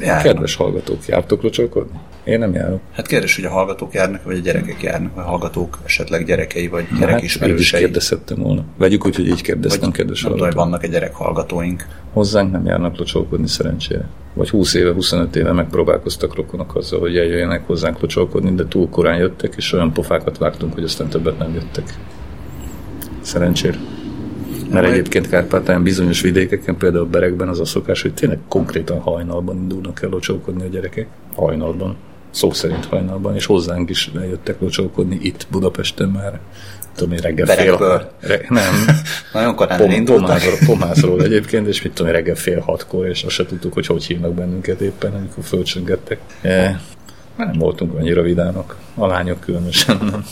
Járnak. 0.00 0.22
Kedves 0.24 0.54
hallgatók, 0.54 1.06
jártok 1.06 1.42
locsolkodni? 1.42 1.98
Én 2.24 2.38
nem 2.38 2.54
járok. 2.54 2.80
Hát 2.92 3.06
kérdés, 3.06 3.36
hogy 3.36 3.44
a 3.44 3.50
hallgatók 3.50 3.94
járnak, 3.94 4.22
vagy 4.24 4.36
a 4.36 4.40
gyerekek 4.40 4.82
járnak, 4.82 5.14
vagy 5.14 5.24
a 5.24 5.26
hallgatók 5.26 5.78
esetleg 5.84 6.24
gyerekei, 6.24 6.68
vagy 6.68 6.82
Hát, 6.82 6.90
így 6.90 6.94
is 6.94 7.06
gyerekismerősei. 7.06 7.80
kérdezhettem 7.80 8.38
volna. 8.38 8.64
Vegyük 8.78 9.06
úgy, 9.06 9.16
hogy 9.16 9.26
így 9.26 9.42
kérdeztem, 9.42 9.80
vagy 9.80 9.98
kedves 9.98 10.22
nem 10.22 10.30
tudom, 10.32 10.46
hallgatók. 10.46 10.64
vannak-e 10.70 10.88
gyerek 10.88 11.14
hallgatóink. 11.14 11.86
Hozzánk 12.12 12.52
nem 12.52 12.64
járnak 12.66 12.98
locsolkodni 12.98 13.48
szerencsére. 13.48 14.08
Vagy 14.34 14.48
20 14.50 14.74
éve, 14.74 14.92
25 14.92 15.36
éve 15.36 15.52
megpróbálkoztak 15.52 16.34
rokonok 16.34 16.74
azzal, 16.76 17.00
hogy 17.00 17.16
eljöjjenek 17.16 17.66
hozzánk 17.66 18.00
locsolkodni, 18.00 18.54
de 18.54 18.64
túl 18.68 18.88
korán 18.88 19.18
jöttek, 19.18 19.54
és 19.56 19.72
olyan 19.72 19.92
pofákat 19.92 20.38
vágtunk, 20.38 20.74
hogy 20.74 20.84
aztán 20.84 21.08
többet 21.08 21.38
nem 21.38 21.54
jöttek. 21.54 21.84
Szerencsére. 23.26 23.78
Mert 24.70 24.86
egyébként 24.86 25.28
Kárpátalján 25.28 25.82
bizonyos 25.82 26.20
vidékeken, 26.20 26.76
például 26.76 27.06
Berekben 27.06 27.48
az 27.48 27.60
a 27.60 27.64
szokás, 27.64 28.02
hogy 28.02 28.14
tényleg 28.14 28.38
konkrétan 28.48 28.98
hajnalban 28.98 29.56
indulnak 29.56 30.02
el 30.02 30.08
locsolkodni 30.08 30.62
a 30.62 30.66
gyerekek. 30.66 31.06
Hajnalban. 31.34 31.96
Szó 32.30 32.52
szerint 32.52 32.84
hajnalban, 32.84 33.34
és 33.34 33.46
hozzánk 33.46 33.90
is 33.90 34.10
eljöttek 34.16 34.60
locsolkodni 34.60 35.18
itt 35.22 35.46
Budapesten 35.50 36.08
már. 36.08 36.40
Tudom 36.94 37.12
én, 37.12 37.18
reggel 37.18 37.46
fél... 37.46 38.10
Re, 38.20 38.40
nem, 38.48 38.74
Nagyon 39.32 39.54
korán 39.54 39.78
Pom. 39.78 40.04
Pomázról, 40.04 40.56
Pomázról 40.66 41.22
egyébként, 41.22 41.66
és 41.66 41.82
mit 41.82 41.92
tudom, 41.92 42.12
én, 42.12 42.16
reggel 42.16 42.34
fél 42.34 42.60
hatkor, 42.60 43.06
és 43.06 43.22
azt 43.22 43.34
se 43.34 43.46
tudtuk, 43.46 43.72
hogy 43.72 43.86
hogy 43.86 44.04
hívnak 44.04 44.34
bennünket 44.34 44.80
éppen, 44.80 45.14
amikor 45.14 45.44
fölcsöngettek. 45.44 46.20
E, 46.42 46.80
nem 47.36 47.52
voltunk 47.58 47.94
annyira 47.94 48.22
vidámak, 48.22 48.76
a 48.94 49.06
lányok 49.06 49.40
különösen 49.40 49.98
nem. 50.00 50.24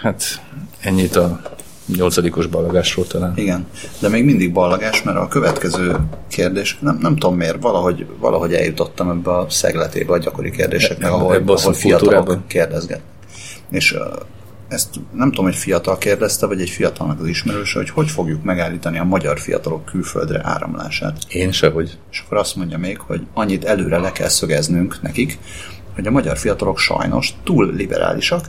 Hát 0.00 0.42
ennyit 0.80 1.16
a 1.16 1.40
nyolcadikos 1.96 2.46
ballagásról 2.46 3.06
talán. 3.06 3.32
Igen, 3.36 3.66
de 4.00 4.08
még 4.08 4.24
mindig 4.24 4.52
ballagás, 4.52 5.02
mert 5.02 5.18
a 5.18 5.28
következő 5.28 5.96
kérdés, 6.28 6.78
nem, 6.80 6.98
nem 7.00 7.16
tudom 7.16 7.36
miért, 7.36 7.62
valahogy, 7.62 8.06
valahogy 8.18 8.54
eljutottam 8.54 9.10
ebbe 9.10 9.30
a 9.30 9.46
szegletébe 9.50 10.12
a 10.12 10.18
gyakori 10.18 10.50
kérdéseknek, 10.50 11.10
ahol, 11.10 11.34
ebbe 11.34 11.52
ahol 11.52 11.72
fiatalok 11.72 12.46
kérdezget. 12.46 13.00
És 13.70 13.92
uh, 13.92 14.00
ezt 14.68 14.88
nem 15.12 15.28
tudom, 15.28 15.44
hogy 15.44 15.54
fiatal 15.54 15.98
kérdezte, 15.98 16.46
vagy 16.46 16.60
egy 16.60 16.70
fiatalnak 16.70 17.20
az 17.20 17.26
ismerőse, 17.26 17.78
hogy 17.78 17.90
hogy 17.90 18.10
fogjuk 18.10 18.42
megállítani 18.42 18.98
a 18.98 19.04
magyar 19.04 19.40
fiatalok 19.40 19.84
külföldre 19.84 20.40
áramlását. 20.44 21.18
Én 21.28 21.52
se, 21.52 21.70
hogy 21.70 21.98
És 22.10 22.22
akkor 22.24 22.36
azt 22.38 22.56
mondja 22.56 22.78
még, 22.78 22.98
hogy 22.98 23.20
annyit 23.34 23.64
előre 23.64 23.98
le 23.98 24.12
kell 24.12 24.28
szögeznünk 24.28 25.02
nekik, 25.02 25.38
hogy 25.94 26.06
a 26.06 26.10
magyar 26.10 26.38
fiatalok 26.38 26.78
sajnos 26.78 27.34
túl 27.44 27.72
liberálisak, 27.74 28.44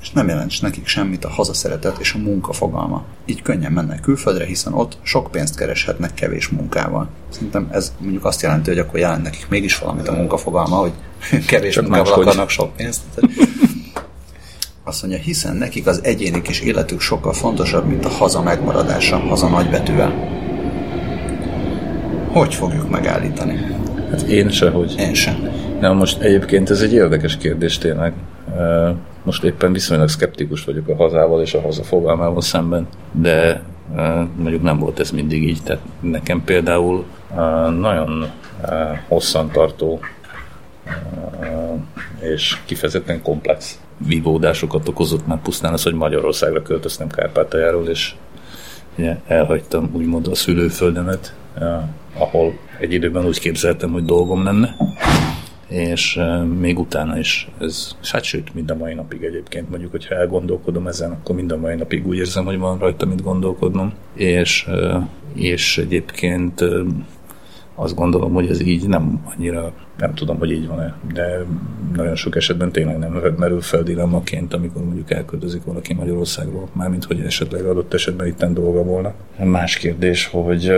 és 0.00 0.10
nem 0.10 0.28
jelent 0.28 0.62
nekik 0.62 0.86
semmit 0.86 1.24
a 1.24 1.28
hazaszeretet 1.28 1.98
és 1.98 2.12
a 2.12 2.18
munka 2.18 2.52
fogalma. 2.52 3.04
Így 3.24 3.42
könnyen 3.42 3.72
mennek 3.72 4.00
külföldre, 4.00 4.44
hiszen 4.44 4.72
ott 4.72 4.98
sok 5.02 5.30
pénzt 5.30 5.56
kereshetnek 5.56 6.14
kevés 6.14 6.48
munkával. 6.48 7.08
Szerintem 7.28 7.68
ez 7.70 7.92
mondjuk 7.98 8.24
azt 8.24 8.42
jelenti, 8.42 8.70
hogy 8.70 8.78
akkor 8.78 8.98
jelent 8.98 9.22
nekik 9.22 9.46
mégis 9.48 9.78
valamit 9.78 10.08
a 10.08 10.12
munkafogalma, 10.12 10.76
hogy 10.76 10.92
kevés 11.46 11.74
Csak 11.74 11.82
munkával 11.82 12.06
máshogy. 12.06 12.26
akarnak 12.26 12.48
sok 12.48 12.76
pénzt. 12.76 13.00
Azt 14.84 15.02
mondja, 15.02 15.20
hiszen 15.20 15.56
nekik 15.56 15.86
az 15.86 16.00
egyéni 16.02 16.42
kis 16.42 16.60
életük 16.60 17.00
sokkal 17.00 17.32
fontosabb, 17.32 17.86
mint 17.86 18.04
a 18.04 18.08
haza 18.08 18.42
megmaradása, 18.42 19.18
haza 19.18 19.48
nagybetűvel. 19.48 20.38
Hogy 22.32 22.54
fogjuk 22.54 22.90
megállítani? 22.90 23.78
hát 24.10 24.22
én 24.22 24.50
se, 24.50 24.70
hogy 24.70 24.94
Én 24.98 25.14
sem. 25.14 25.48
Na 25.80 25.92
most 25.92 26.20
egyébként 26.20 26.70
ez 26.70 26.80
egy 26.80 26.92
érdekes 26.92 27.36
kérdés 27.36 27.78
tényleg. 27.78 28.12
Most 29.30 29.44
éppen 29.44 29.72
viszonylag 29.72 30.08
szkeptikus 30.08 30.64
vagyok 30.64 30.88
a 30.88 30.94
hazával 30.94 31.42
és 31.42 31.54
a 31.54 31.60
haza 31.60 31.82
fogalmával 31.82 32.40
szemben, 32.40 32.88
de 33.12 33.62
ö, 33.96 34.22
mondjuk 34.36 34.62
nem 34.62 34.78
volt 34.78 35.00
ez 35.00 35.10
mindig 35.10 35.42
így. 35.42 35.62
Tehát 35.62 35.82
nekem 36.00 36.44
például 36.44 37.04
ö, 37.36 37.70
nagyon 37.70 38.30
ö, 38.68 38.74
hosszantartó 39.08 40.00
és 42.20 42.56
kifejezetten 42.64 43.22
komplex 43.22 43.80
vívódásokat 44.06 44.88
okozott 44.88 45.26
már 45.26 45.42
pusztán 45.42 45.72
az, 45.72 45.82
hogy 45.82 45.94
Magyarországra 45.94 46.62
költöztem 46.62 47.08
Kárpátaljáról, 47.08 47.88
és 47.88 48.14
elhagytam 49.26 49.90
úgymond 49.92 50.26
a 50.26 50.34
szülőföldemet, 50.34 51.34
ahol 52.18 52.58
egy 52.80 52.92
időben 52.92 53.26
úgy 53.26 53.38
képzeltem, 53.38 53.90
hogy 53.90 54.04
dolgom 54.04 54.44
lenne, 54.44 54.76
és 55.70 56.20
még 56.58 56.78
utána 56.78 57.18
is 57.18 57.48
ez, 57.60 57.96
hát 58.02 58.24
sőt, 58.24 58.54
mind 58.54 58.70
a 58.70 58.76
mai 58.76 58.94
napig 58.94 59.22
egyébként. 59.22 59.70
Mondjuk, 59.70 59.90
hogyha 59.90 60.14
elgondolkodom 60.14 60.86
ezen, 60.86 61.10
akkor 61.10 61.34
mind 61.34 61.52
a 61.52 61.56
mai 61.56 61.74
napig 61.74 62.06
úgy 62.06 62.16
érzem, 62.16 62.44
hogy 62.44 62.58
van 62.58 62.78
rajta 62.78 63.06
mit 63.06 63.22
gondolkodnom, 63.22 63.92
és, 64.14 64.68
és 65.34 65.78
egyébként 65.78 66.64
azt 67.82 67.94
gondolom, 67.94 68.32
hogy 68.32 68.48
ez 68.48 68.60
így 68.60 68.88
nem 68.88 69.20
annyira, 69.34 69.72
nem 69.98 70.14
tudom, 70.14 70.38
hogy 70.38 70.50
így 70.50 70.66
van-e, 70.66 70.94
de 71.12 71.44
nagyon 71.96 72.16
sok 72.16 72.36
esetben 72.36 72.72
tényleg 72.72 72.98
nem 72.98 73.34
merül 73.36 73.60
fel 73.60 73.82
dilemmaként, 73.82 74.54
amikor 74.54 74.84
mondjuk 74.84 75.10
elköltözik 75.10 75.64
valaki 75.64 75.94
Magyarországról, 75.94 76.68
mármint 76.72 77.04
hogy 77.04 77.20
esetleg 77.20 77.64
adott 77.64 77.94
esetben 77.94 78.26
itten 78.26 78.54
dolga 78.54 78.82
volna. 78.82 79.12
Más 79.44 79.76
kérdés, 79.76 80.26
hogy 80.26 80.72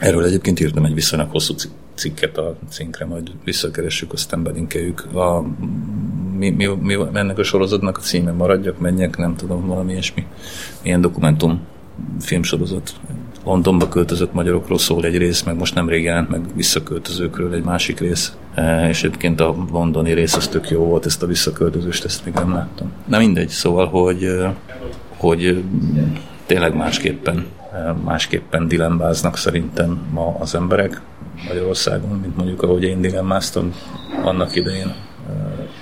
erről 0.00 0.24
egyébként 0.24 0.60
írtam 0.60 0.84
egy 0.84 0.94
viszonylag 0.94 1.30
hosszú 1.30 1.54
ci- 1.54 1.70
cikket 1.94 2.38
a 2.38 2.56
cinkre, 2.68 3.04
majd 3.04 3.30
visszakeressük, 3.44 4.12
aztán 4.12 4.42
belinkeljük. 4.42 5.14
A, 5.14 5.44
mi, 6.38 6.50
mi, 6.50 6.66
mi, 6.66 6.96
ennek 7.12 7.38
a 7.38 7.42
sorozatnak 7.42 7.96
a 7.98 8.00
címe 8.00 8.32
maradjak, 8.32 8.78
menjek, 8.78 9.16
nem 9.16 9.36
tudom, 9.36 9.66
valami 9.66 9.92
ilyesmi. 9.92 10.26
Ilyen 10.82 11.00
dokumentum 11.00 11.60
filmsorozat. 12.20 13.00
Londonba 13.44 13.88
költözött 13.88 14.32
magyarokról 14.32 14.78
szól 14.78 15.04
egy 15.04 15.16
rész, 15.16 15.42
meg 15.42 15.56
most 15.56 15.74
nemrég 15.74 16.02
jelent 16.02 16.28
meg 16.28 16.40
visszaköltözőkről 16.54 17.54
egy 17.54 17.64
másik 17.64 18.00
rész. 18.00 18.36
E, 18.54 18.88
és 18.88 19.02
egyébként 19.02 19.40
a 19.40 19.56
londoni 19.72 20.12
rész 20.12 20.36
az 20.36 20.48
tök 20.48 20.70
jó 20.70 20.84
volt, 20.84 21.06
ezt 21.06 21.22
a 21.22 21.26
visszaköltözőst, 21.26 22.04
ezt 22.04 22.24
még 22.24 22.34
nem 22.34 22.52
láttam. 22.52 22.92
Na 23.06 23.18
mindegy, 23.18 23.48
szóval, 23.48 23.86
hogy, 23.86 24.24
ö, 24.24 24.48
hogy 25.16 25.64
tényleg 26.46 26.74
másképpen, 26.74 27.46
ö, 27.72 27.92
másképpen 28.04 28.68
dilemmáznak 28.68 29.36
szerintem 29.36 30.00
ma 30.10 30.36
az 30.38 30.54
emberek 30.54 31.00
Magyarországon, 31.48 32.18
mint 32.18 32.36
mondjuk 32.36 32.62
ahogy 32.62 32.82
én 32.82 33.00
dilemmáztam 33.00 33.74
annak 34.24 34.56
idején 34.56 34.94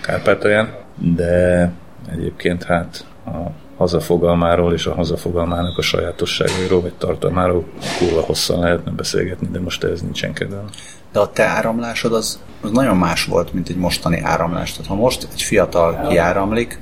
Kárpátalján, 0.03 0.75
de 1.15 1.73
egyébként 2.13 2.63
hát 2.65 3.07
a 3.27 3.51
hazafogalmáról 3.81 4.73
és 4.73 4.87
a 4.87 4.95
hazafogalmának 4.95 5.79
a 5.79 5.83
sajátosságairól 5.83 6.81
vagy 6.81 6.93
tartalmáról 6.93 7.65
kurva 7.99 8.21
hosszan 8.21 8.61
lehetne 8.61 8.91
beszélgetni, 8.91 9.49
de 9.53 9.61
most 9.61 9.85
ez 9.85 10.01
nincsen 10.01 10.33
kedvem. 10.33 10.65
De 11.13 11.21
a 11.21 11.31
te 11.31 11.45
áramlásod 11.45 12.13
az, 12.13 12.41
az 12.61 12.71
nagyon 12.71 12.97
más 12.97 13.25
volt, 13.25 13.53
mint 13.53 13.69
egy 13.69 13.77
mostani 13.77 14.21
áramlás. 14.21 14.73
Tehát 14.73 14.87
ha 14.87 14.95
most 14.95 15.29
egy 15.33 15.43
fiatal 15.43 16.07
kiáramlik, 16.09 16.81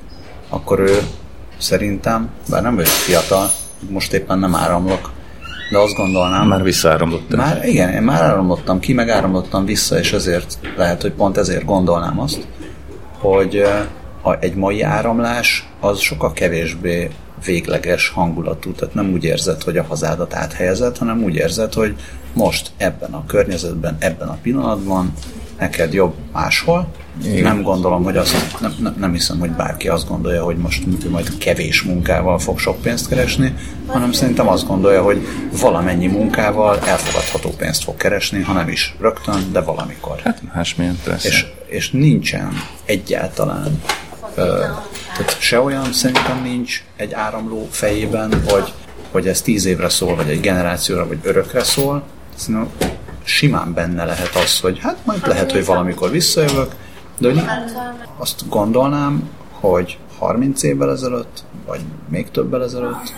akkor 0.49 0.79
ő 0.79 0.97
szerintem, 1.57 2.29
bár 2.49 2.61
nem 2.61 2.75
vagyok 2.75 2.89
fiatal, 2.89 3.49
most 3.89 4.13
éppen 4.13 4.39
nem 4.39 4.55
áramlok, 4.55 5.11
de 5.71 5.77
azt 5.77 5.95
gondolnám, 5.95 6.47
Már 6.47 6.63
visszaáramlott. 6.63 7.35
Már 7.35 7.65
igen, 7.65 7.89
én 7.89 8.01
már 8.01 8.21
áramlottam 8.21 8.79
ki, 8.79 8.93
meg 8.93 9.09
áramlottam 9.09 9.65
vissza, 9.65 9.97
és 9.97 10.13
ezért 10.13 10.57
lehet, 10.75 11.01
hogy 11.01 11.11
pont 11.11 11.37
ezért 11.37 11.65
gondolnám 11.65 12.19
azt, 12.19 12.47
hogy 13.19 13.63
a, 14.21 14.33
egy 14.39 14.55
mai 14.55 14.81
áramlás 14.81 15.67
az 15.79 15.99
sokkal 15.99 16.33
kevésbé 16.33 17.09
végleges 17.45 18.09
hangulatú, 18.09 18.71
tehát 18.71 18.93
nem 18.93 19.11
úgy 19.11 19.23
érzed, 19.23 19.63
hogy 19.63 19.77
a 19.77 19.83
hazádat 19.83 20.33
áthelyezed, 20.33 20.97
hanem 20.97 21.23
úgy 21.23 21.35
érzed, 21.35 21.73
hogy 21.73 21.95
most 22.33 22.71
ebben 22.77 23.13
a 23.13 23.25
környezetben, 23.25 23.95
ebben 23.99 24.27
a 24.27 24.37
pillanatban 24.41 25.13
neked 25.59 25.93
jobb 25.93 26.13
máshol. 26.33 26.87
Igen. 27.23 27.43
Nem 27.43 27.61
gondolom, 27.61 28.03
hogy 28.03 28.17
azt, 28.17 28.59
nem, 28.61 28.73
nem, 28.79 28.95
nem 28.99 29.13
hiszem, 29.13 29.39
hogy 29.39 29.49
bárki 29.51 29.87
azt 29.87 30.07
gondolja, 30.07 30.43
hogy 30.43 30.57
most 30.57 30.83
majd 31.09 31.37
kevés 31.37 31.81
munkával 31.81 32.39
fog 32.39 32.59
sok 32.59 32.81
pénzt 32.81 33.07
keresni, 33.07 33.53
hanem 33.85 34.11
szerintem 34.11 34.47
azt 34.47 34.67
gondolja, 34.67 35.01
hogy 35.01 35.27
valamennyi 35.61 36.07
munkával 36.07 36.79
elfogadható 36.79 37.49
pénzt 37.49 37.83
fog 37.83 37.95
keresni, 37.95 38.41
ha 38.41 38.53
nem 38.53 38.67
is 38.67 38.95
rögtön, 38.99 39.51
de 39.51 39.61
valamikor. 39.61 40.19
Hát 40.23 40.41
másmilyen 40.53 40.99
persze. 41.03 41.27
És, 41.27 41.45
és 41.67 41.91
nincsen 41.91 42.49
egyáltalán, 42.85 43.81
tehát 45.17 45.35
se 45.39 45.61
olyan 45.61 45.93
szerintem 45.93 46.41
nincs 46.43 46.83
egy 46.95 47.13
áramló 47.13 47.67
fejében, 47.71 48.43
hogy, 48.47 48.73
hogy 49.11 49.27
ez 49.27 49.41
tíz 49.41 49.65
évre 49.65 49.89
szól, 49.89 50.15
vagy 50.15 50.29
egy 50.29 50.39
generációra, 50.39 51.07
vagy 51.07 51.19
örökre 51.23 51.63
szól. 51.63 52.03
Szerintem 52.35 52.69
simán 53.23 53.73
benne 53.73 54.05
lehet 54.05 54.35
az, 54.35 54.59
hogy 54.59 54.79
hát 54.79 54.97
majd 55.03 55.27
lehet, 55.27 55.51
hogy 55.51 55.65
valamikor 55.65 56.09
visszajövök, 56.11 56.75
de 57.17 57.29
hogy 57.29 57.43
azt 58.17 58.49
gondolnám, 58.49 59.29
hogy 59.51 59.97
30 60.17 60.63
évvel 60.63 60.91
ezelőtt, 60.91 61.43
vagy 61.65 61.79
még 62.09 62.31
többel 62.31 62.63
ezelőtt 62.63 63.13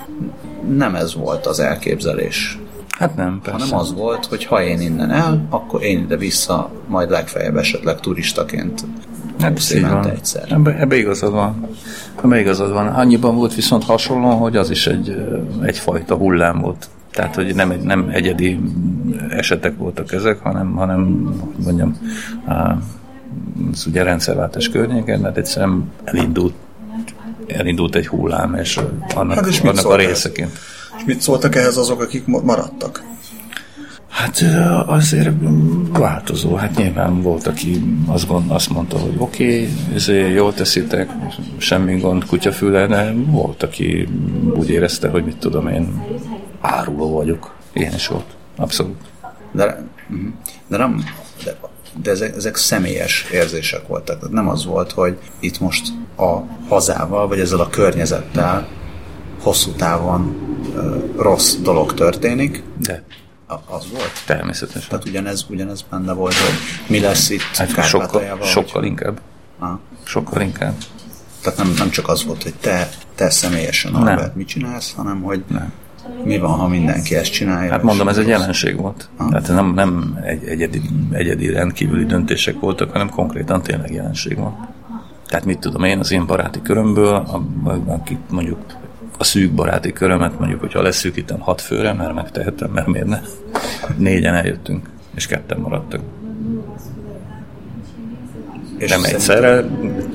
nem 0.70 0.96
ez 0.96 1.16
volt 1.16 1.46
az 1.46 1.60
elképzelés, 1.60 2.58
Hát 3.02 3.16
nem, 3.16 3.40
persze. 3.44 3.60
hanem 3.60 3.78
az 3.78 3.94
volt, 3.94 4.26
hogy 4.26 4.46
ha 4.46 4.64
én 4.64 4.82
innen 4.82 5.12
el, 5.12 5.46
akkor 5.50 5.84
én 5.84 6.00
ide 6.00 6.18
vissza, 6.18 6.70
majd 6.88 7.10
legfeljebb 7.10 7.58
esetleg 7.58 8.00
turistaként 8.00 8.86
Hát 9.42 9.52
20 9.52 9.72
évente 9.72 10.12
egyszer. 10.12 10.52
Ebbe, 10.52 10.80
ebbe 10.80 10.98
igazad 10.98 11.32
van. 11.32 11.68
Ebbe 12.24 12.40
igazad 12.40 12.72
van. 12.72 12.88
Annyiban 12.88 13.36
volt 13.36 13.56
viszont 13.56 13.84
hasonló, 13.84 14.30
hogy 14.30 14.56
az 14.58 14.70
is 14.70 14.88
egy, 14.88 15.16
egyfajta 15.62 16.16
hullám 16.16 16.60
volt. 16.60 16.90
Tehát, 17.12 17.36
hogy 17.36 17.56
nem, 17.56 17.74
nem 17.84 18.10
egyedi 18.12 18.60
esetek 19.30 19.78
voltak 19.78 20.12
ezek, 20.12 20.40
hanem, 20.40 20.76
hanem 20.76 21.26
hogy 21.56 21.66
mondjam, 21.66 21.98
az 23.72 23.86
ugye 23.86 24.04
rendszerváltás 24.04 24.70
környéken, 24.70 25.20
mert 25.20 25.38
egyszerűen 25.38 25.92
elindult, 26.04 26.54
elindult 27.48 27.96
egy 27.96 28.08
hullám, 28.08 28.56
és 28.56 28.80
annak, 29.16 29.36
hát 29.36 29.46
és 29.46 29.60
annak 29.60 29.86
a 29.86 29.96
részeként. 29.96 30.52
És 30.98 31.04
mit 31.06 31.22
szóltak 31.22 31.56
ehhez 31.56 31.78
azok, 31.78 32.02
akik 32.02 32.26
maradtak? 32.26 33.04
Hát 34.22 34.44
azért 34.86 35.30
változó. 35.92 36.56
Hát 36.56 36.76
nyilván 36.76 37.22
volt, 37.22 37.48
aki 37.48 37.84
azt, 38.08 38.28
gond, 38.28 38.52
azt 38.52 38.70
mondta, 38.70 38.98
hogy 38.98 39.16
oké, 39.18 39.70
okay, 39.94 40.32
jól 40.34 40.54
teszitek, 40.54 41.10
semmi 41.58 42.00
gond, 42.00 42.26
kutyafüle, 42.26 42.88
de 42.88 43.14
volt, 43.26 43.64
aki 43.64 44.08
úgy 44.56 44.70
érezte, 44.70 45.10
hogy 45.10 45.24
mit 45.24 45.38
tudom 45.38 45.68
én, 45.68 46.04
áruló 46.60 47.12
vagyok. 47.12 47.56
Ilyen 47.74 47.94
is 47.94 48.08
volt. 48.08 48.26
Abszolút. 48.56 48.96
De, 49.52 49.84
de 50.68 50.78
nem, 50.78 51.04
de, 51.44 51.58
de 52.02 52.12
ezek, 52.12 52.36
ezek 52.36 52.56
személyes 52.56 53.26
érzések 53.32 53.88
voltak. 53.88 54.20
Tehát 54.20 54.34
nem 54.34 54.50
az 54.50 54.66
volt, 54.66 54.92
hogy 54.92 55.18
itt 55.40 55.60
most 55.60 55.88
a 56.18 56.38
hazával, 56.68 57.28
vagy 57.28 57.40
ezzel 57.40 57.60
a 57.60 57.70
környezettel 57.70 58.68
hosszú 59.42 59.72
távon 59.72 60.36
rossz 61.18 61.56
dolog 61.56 61.94
történik. 61.94 62.64
De 62.78 63.04
az 63.66 63.88
volt? 63.92 64.12
Természetesen. 64.26 64.90
Tehát 64.90 65.08
ugyanez, 65.08 65.46
ugyanez 65.50 65.86
benne 65.90 66.14
volt, 66.14 66.34
hogy 66.34 66.54
mi 66.88 67.00
lesz 67.00 67.30
itt 67.30 67.56
hát 67.56 67.86
sokkal, 67.86 68.40
sokkal 68.44 68.84
inkább. 68.84 69.20
Ha? 69.60 69.80
Sokkal 70.04 70.42
inkább. 70.42 70.74
Tehát 71.42 71.58
nem, 71.58 71.74
nem 71.78 71.90
csak 71.90 72.08
az 72.08 72.26
volt, 72.26 72.44
hogy 72.44 72.54
te, 72.62 72.90
te 73.16 73.30
személyesen, 73.30 73.94
Albert, 73.94 74.36
mit 74.36 74.48
csinálsz, 74.48 74.94
hanem 74.94 75.22
hogy 75.22 75.44
nem. 75.48 75.74
mi 76.24 76.38
van, 76.38 76.52
ha 76.52 76.68
mindenki 76.68 77.16
ezt 77.16 77.32
csinálja. 77.32 77.72
Hát 77.72 77.84
mondom, 77.84 78.08
ez 78.08 78.18
egy 78.18 78.28
jelenség 78.28 78.76
volt. 78.76 79.10
Ha? 79.18 79.30
Tehát 79.30 79.48
nem, 79.48 79.74
nem 79.74 80.20
egy, 80.24 80.44
egyedi, 80.44 80.82
egyedi 81.12 81.50
rendkívüli 81.50 82.06
döntések 82.06 82.60
voltak, 82.60 82.92
hanem 82.92 83.10
konkrétan 83.10 83.62
tényleg 83.62 83.94
jelenség 83.94 84.38
volt. 84.38 84.56
Tehát 85.28 85.46
mit 85.46 85.60
tudom 85.60 85.84
én, 85.84 86.00
az 86.00 86.12
én 86.12 86.26
baráti 86.26 86.62
körömből, 86.62 87.44
akik 87.88 88.18
mondjuk 88.30 88.60
a 89.22 89.24
szűk 89.24 89.52
baráti 89.52 89.94
körömet, 89.94 90.40
mondjuk, 90.40 90.60
hogyha 90.60 90.82
leszűkítem 90.82 91.40
hat 91.40 91.62
főre, 91.62 91.94
mert 91.94 92.14
megtehetem, 92.14 92.72
mert 92.72 92.88
miért 92.88 93.08
ne? 93.08 93.20
Négyen 93.98 94.34
eljöttünk, 94.34 94.90
és 95.16 95.28
ketten 95.28 95.60
maradtak. 95.60 96.02
És 98.78 98.90
Nem 98.90 99.04
egyszerre, 99.04 99.66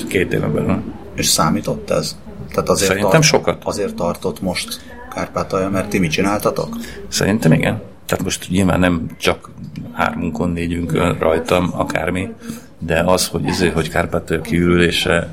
két 0.08 0.32
éven 0.32 0.52
belül. 0.54 0.82
És 1.14 1.26
számított 1.26 1.90
ez? 1.90 2.16
Tehát 2.48 2.68
azért 2.68 2.88
Szerintem 2.88 3.10
tart, 3.10 3.24
sokat. 3.24 3.64
Azért 3.64 3.94
tartott 3.94 4.40
most 4.40 4.80
Kárpátalja, 5.14 5.68
mert 5.68 5.88
ti 5.88 5.98
mit 5.98 6.10
csináltatok? 6.10 6.76
Szerintem 7.08 7.52
igen. 7.52 7.82
Tehát 8.06 8.24
most 8.24 8.48
nyilván 8.48 8.80
nem 8.80 9.06
csak 9.18 9.50
hármunkon, 9.92 10.50
négyünkön 10.50 11.18
rajtam 11.18 11.70
akármi, 11.72 12.32
de 12.78 13.02
az, 13.06 13.26
hogy, 13.26 13.46
izé, 13.46 13.68
hogy 13.68 13.88
Kárpátalja 13.88 14.42
kiürülése 14.42 15.28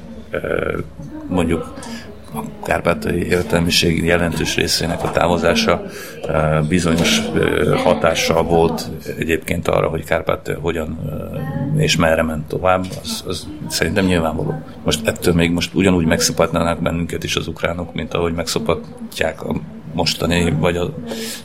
mondjuk 1.27 1.74
a 2.34 2.44
kárpátai 2.63 3.28
értelmiség 3.28 4.06
jelentős 4.06 4.56
részének 4.56 5.04
a 5.04 5.12
távozása 5.12 5.82
bizonyos 6.70 7.22
hatással 7.84 8.44
volt 8.44 8.90
egyébként 9.20 9.68
arra, 9.68 9.88
hogy 9.88 10.04
Kárpát 10.04 10.58
hogyan 10.62 11.00
és 11.78 11.96
merre 11.96 12.24
ment 12.24 12.48
tovább, 12.48 12.86
az, 13.02 13.24
az 13.28 13.48
szerintem 13.68 14.06
nyilvánvaló. 14.06 14.63
Most 14.84 15.08
ettől 15.08 15.34
még 15.34 15.52
most 15.52 15.74
ugyanúgy 15.74 16.06
megszopatnának 16.06 16.82
bennünket 16.82 17.24
is 17.24 17.36
az 17.36 17.48
ukránok, 17.48 17.93
mint 17.93 18.13
ahogy 18.13 18.34
megszopatják 18.34 19.43
a 19.43 19.56
mostani, 19.93 20.56
vagy 20.60 20.76
a 20.76 20.93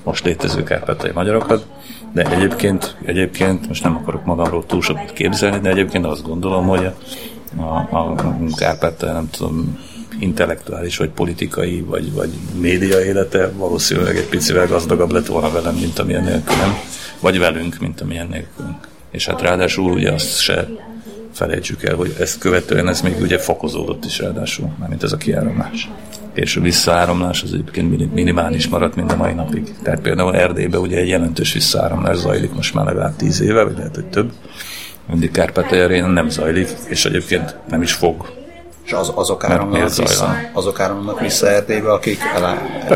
most 0.05 0.24
létező 0.24 0.62
kárpátai 0.62 1.11
magyarokat, 1.14 1.66
de 2.12 2.31
egyébként, 2.31 2.96
egyébként 3.05 3.68
most 3.68 3.83
nem 3.83 3.96
akarok 3.96 4.24
magamról 4.24 4.66
túl 4.66 4.83
sokat 4.83 5.12
képzelni, 5.12 5.59
de 5.59 5.68
egyébként 5.68 6.07
azt 6.07 6.22
gondolom, 6.22 6.66
hogy 6.66 6.85
a, 6.85 7.62
a, 7.62 7.96
a 7.96 8.16
Kárpátai, 8.57 9.12
nem 9.12 9.29
tudom, 9.31 9.79
intellektuális, 10.18 10.96
vagy 10.96 11.09
politikai, 11.09 11.81
vagy, 11.81 12.12
vagy 12.12 12.31
média 12.61 13.04
élete 13.04 13.50
valószínűleg 13.57 14.16
egy 14.16 14.28
picivel 14.28 14.66
gazdagabb 14.66 15.11
lett 15.11 15.26
volna 15.26 15.50
velem, 15.50 15.74
mint 15.74 15.98
amilyen 15.98 16.24
nélkülem, 16.24 16.74
vagy 17.20 17.38
velünk, 17.38 17.78
mint 17.78 18.00
amilyen 18.00 18.26
nélkülünk. 18.26 18.88
És 19.11 19.26
hát 19.26 19.42
ráadásul 19.42 19.92
ugye 19.92 20.12
azt 20.12 20.40
se 20.40 20.68
felejtsük 21.33 21.83
el, 21.85 21.94
hogy 21.94 22.14
ezt 22.18 22.38
követően 22.38 22.88
ez 22.88 23.00
még 23.00 23.20
ugye 23.20 23.38
fokozódott 23.38 24.04
is 24.04 24.18
ráadásul, 24.18 24.74
mármint 24.78 25.02
ez 25.02 25.12
a 25.12 25.16
kiáramlás. 25.16 25.90
És 26.35 26.57
a 26.57 26.61
visszaáramlás 26.61 27.42
az 27.42 27.52
egyébként 27.52 28.14
minimális 28.14 28.68
maradt 28.68 28.96
mind 28.96 29.11
a 29.11 29.16
mai 29.16 29.33
napig. 29.33 29.74
Tehát 29.83 30.00
például 30.00 30.37
Erdélyben 30.37 30.81
ugye 30.81 30.96
egy 30.96 31.09
jelentős 31.09 31.52
visszaáramlás 31.52 32.16
zajlik 32.16 32.54
most 32.54 32.74
már 32.74 32.85
legalább 32.85 33.16
tíz 33.16 33.40
éve, 33.40 33.62
vagy 33.62 33.76
lehet, 33.76 33.94
hogy 33.94 34.07
több. 34.07 34.33
Mindig 35.11 35.31
Kárpátaljárén 35.31 36.09
nem 36.09 36.28
zajlik, 36.28 36.68
és 36.88 37.04
egyébként 37.04 37.57
nem 37.68 37.83
is 37.83 37.92
fog 37.92 38.38
és 38.88 38.94
az, 38.94 39.12
azok 39.14 39.44
áramlanak 39.44 39.96
vissza, 39.96 40.37
azok 40.53 40.81
áramlanak 40.81 41.20
vissza 41.20 41.48
Erdélybe, 41.48 41.92
akik 41.92 42.18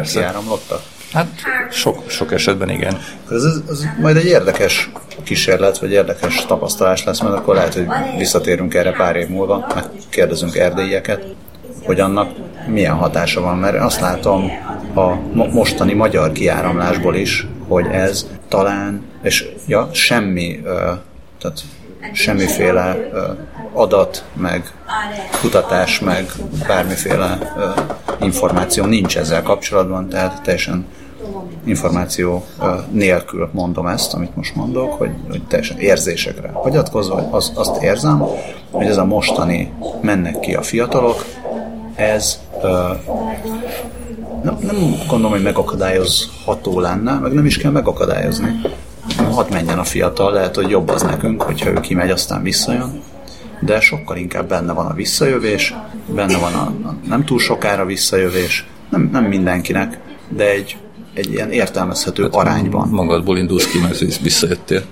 kiáramlottak? 0.02 0.80
Hát 1.12 1.28
sok, 1.70 2.10
sok 2.10 2.32
esetben 2.32 2.70
igen. 2.70 2.98
Ez, 3.30 3.44
ez, 3.44 3.60
ez 3.70 3.84
majd 4.00 4.16
egy 4.16 4.24
érdekes 4.24 4.90
kísérlet, 5.22 5.78
vagy 5.78 5.90
érdekes 5.90 6.44
tapasztalás 6.46 7.04
lesz, 7.04 7.20
mert 7.20 7.34
akkor 7.34 7.54
lehet, 7.54 7.74
hogy 7.74 7.86
visszatérünk 8.18 8.74
erre 8.74 8.92
pár 8.92 9.16
év 9.16 9.28
múlva, 9.28 9.66
megkérdezünk 9.74 10.56
erdélyeket, 10.56 11.24
hogy 11.84 12.00
annak 12.00 12.30
milyen 12.66 12.94
hatása 12.94 13.40
van, 13.40 13.58
mert 13.58 13.80
azt 13.80 14.00
látom 14.00 14.50
a 14.94 15.14
mostani 15.34 15.92
magyar 15.92 16.32
kiáramlásból 16.32 17.14
is, 17.14 17.46
hogy 17.68 17.86
ez 17.86 18.26
talán, 18.48 19.04
és 19.22 19.48
ja, 19.66 19.88
semmi, 19.92 20.60
tehát 21.40 21.60
semmiféle 22.12 22.96
adat, 23.72 24.24
meg 24.34 24.72
kutatás, 25.40 26.00
meg 26.00 26.32
bármiféle 26.66 27.38
információ 28.20 28.84
nincs 28.84 29.16
ezzel 29.16 29.42
kapcsolatban, 29.42 30.08
tehát 30.08 30.42
teljesen 30.42 30.86
információ 31.64 32.44
nélkül 32.90 33.48
mondom 33.52 33.86
ezt, 33.86 34.14
amit 34.14 34.36
most 34.36 34.54
mondok, 34.54 34.92
hogy, 34.92 35.10
hogy 35.30 35.42
teljesen 35.42 35.78
érzésekre 35.78 36.50
hagyatkozva, 36.52 37.28
az, 37.30 37.52
azt 37.54 37.82
érzem, 37.82 38.24
hogy 38.70 38.86
ez 38.86 38.96
a 38.96 39.04
mostani 39.04 39.72
mennek 40.00 40.40
ki 40.40 40.54
a 40.54 40.62
fiatalok, 40.62 41.24
ez 41.94 42.40
nem, 44.42 44.58
nem 44.60 44.76
gondolom, 45.08 45.30
hogy 45.30 45.42
megakadályozható 45.42 46.80
lenne, 46.80 47.12
meg 47.12 47.32
nem 47.32 47.46
is 47.46 47.58
kell 47.58 47.70
megakadályozni 47.70 48.60
hadd 49.16 49.52
menjen 49.52 49.78
a 49.78 49.84
fiatal, 49.84 50.32
lehet, 50.32 50.54
hogy 50.54 50.70
jobb 50.70 50.88
az 50.88 51.02
nekünk, 51.02 51.42
hogyha 51.42 51.70
ő 51.70 51.80
kimegy, 51.80 52.10
aztán 52.10 52.42
visszajön, 52.42 53.02
de 53.60 53.80
sokkal 53.80 54.16
inkább 54.16 54.48
benne 54.48 54.72
van 54.72 54.86
a 54.86 54.94
visszajövés, 54.94 55.74
benne 56.14 56.38
van 56.38 56.52
a, 56.54 56.88
a 56.88 56.94
nem 57.08 57.24
túl 57.24 57.38
sokára 57.38 57.84
visszajövés, 57.84 58.66
nem, 58.90 59.08
nem 59.12 59.24
mindenkinek, 59.24 60.00
de 60.28 60.50
egy, 60.50 60.76
egy 61.14 61.32
ilyen 61.32 61.50
értelmezhető 61.50 62.22
hát 62.22 62.34
arányban. 62.34 62.88
Magadból 62.88 63.38
indulsz 63.38 63.66
ki, 63.66 63.78
mert 63.78 64.20
visszajöttél. 64.20 64.82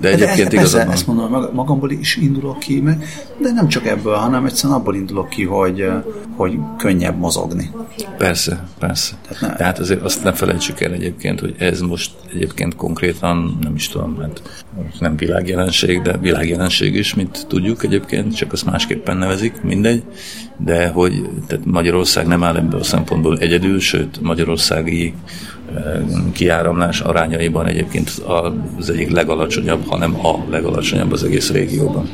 De 0.00 0.08
egyébként 0.08 0.48
de 0.48 0.56
igazad 0.56 0.84
van. 0.84 0.92
Ezt 0.92 1.06
mondom, 1.06 1.46
magamból 1.52 1.90
is 1.90 2.16
indulok 2.16 2.58
ki, 2.58 2.80
meg, 2.80 3.04
de 3.42 3.52
nem 3.52 3.68
csak 3.68 3.86
ebből, 3.86 4.14
hanem 4.14 4.44
egyszerűen 4.44 4.78
abból 4.78 4.94
indulok 4.94 5.28
ki, 5.28 5.44
hogy, 5.44 5.88
hogy 6.36 6.58
könnyebb 6.78 7.18
mozogni. 7.18 7.70
Persze, 8.18 8.66
persze. 8.78 9.14
Tehát, 9.28 9.40
ne. 9.40 9.56
Tehát 9.56 9.78
azért 9.78 10.02
azt 10.02 10.24
nem 10.24 10.32
felejtsük 10.32 10.80
el 10.80 10.92
egyébként, 10.92 11.40
hogy 11.40 11.54
ez 11.58 11.80
most 11.80 12.12
egyébként 12.34 12.76
konkrétan, 12.76 13.58
nem 13.60 13.74
is 13.74 13.88
tudom, 13.88 14.18
hát 14.20 14.42
nem 14.98 15.16
világjelenség, 15.16 16.02
de 16.02 16.16
világjelenség 16.16 16.94
is, 16.94 17.14
mint 17.14 17.46
tudjuk 17.48 17.84
egyébként, 17.84 18.36
csak 18.36 18.52
azt 18.52 18.64
másképpen 18.64 19.16
nevezik, 19.16 19.62
mindegy, 19.62 20.02
de 20.56 20.88
hogy 20.88 21.28
tehát 21.46 21.64
Magyarország 21.64 22.26
nem 22.26 22.42
áll 22.42 22.56
ebből 22.56 22.80
a 22.80 22.84
szempontból 22.84 23.38
egyedül, 23.38 23.80
sőt 23.80 24.20
Magyarországi 24.20 25.14
kiáramlás 26.32 27.00
arányaiban 27.00 27.66
egyébként 27.66 28.10
az 28.78 28.90
egyik 28.90 29.10
legalacsonyabb, 29.10 29.88
hanem 29.88 30.26
a 30.26 30.44
legalacsonyabb 30.50 31.12
az 31.12 31.24
egész 31.24 31.50
régióban. 31.50 32.08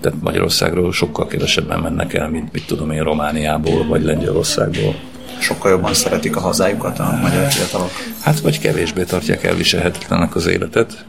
Tehát 0.00 0.22
Magyarországról 0.22 0.92
sokkal 0.92 1.26
kevesebben 1.26 1.80
mennek 1.80 2.14
el, 2.14 2.28
mint 2.28 2.52
mit 2.52 2.66
tudom 2.66 2.90
én 2.90 3.02
Romániából 3.02 3.86
vagy 3.86 4.02
Lengyelországból. 4.02 4.94
Sokkal 5.38 5.70
jobban 5.70 5.94
szeretik 5.94 6.36
a 6.36 6.40
hazájukat 6.40 6.98
a 6.98 7.18
magyar 7.22 7.50
fiatalok? 7.50 7.90
Hát 8.20 8.40
vagy 8.40 8.58
kevésbé 8.58 9.02
tartják 9.02 9.44
elviselhetetlenek 9.44 10.34
az 10.34 10.46
életet, 10.46 11.04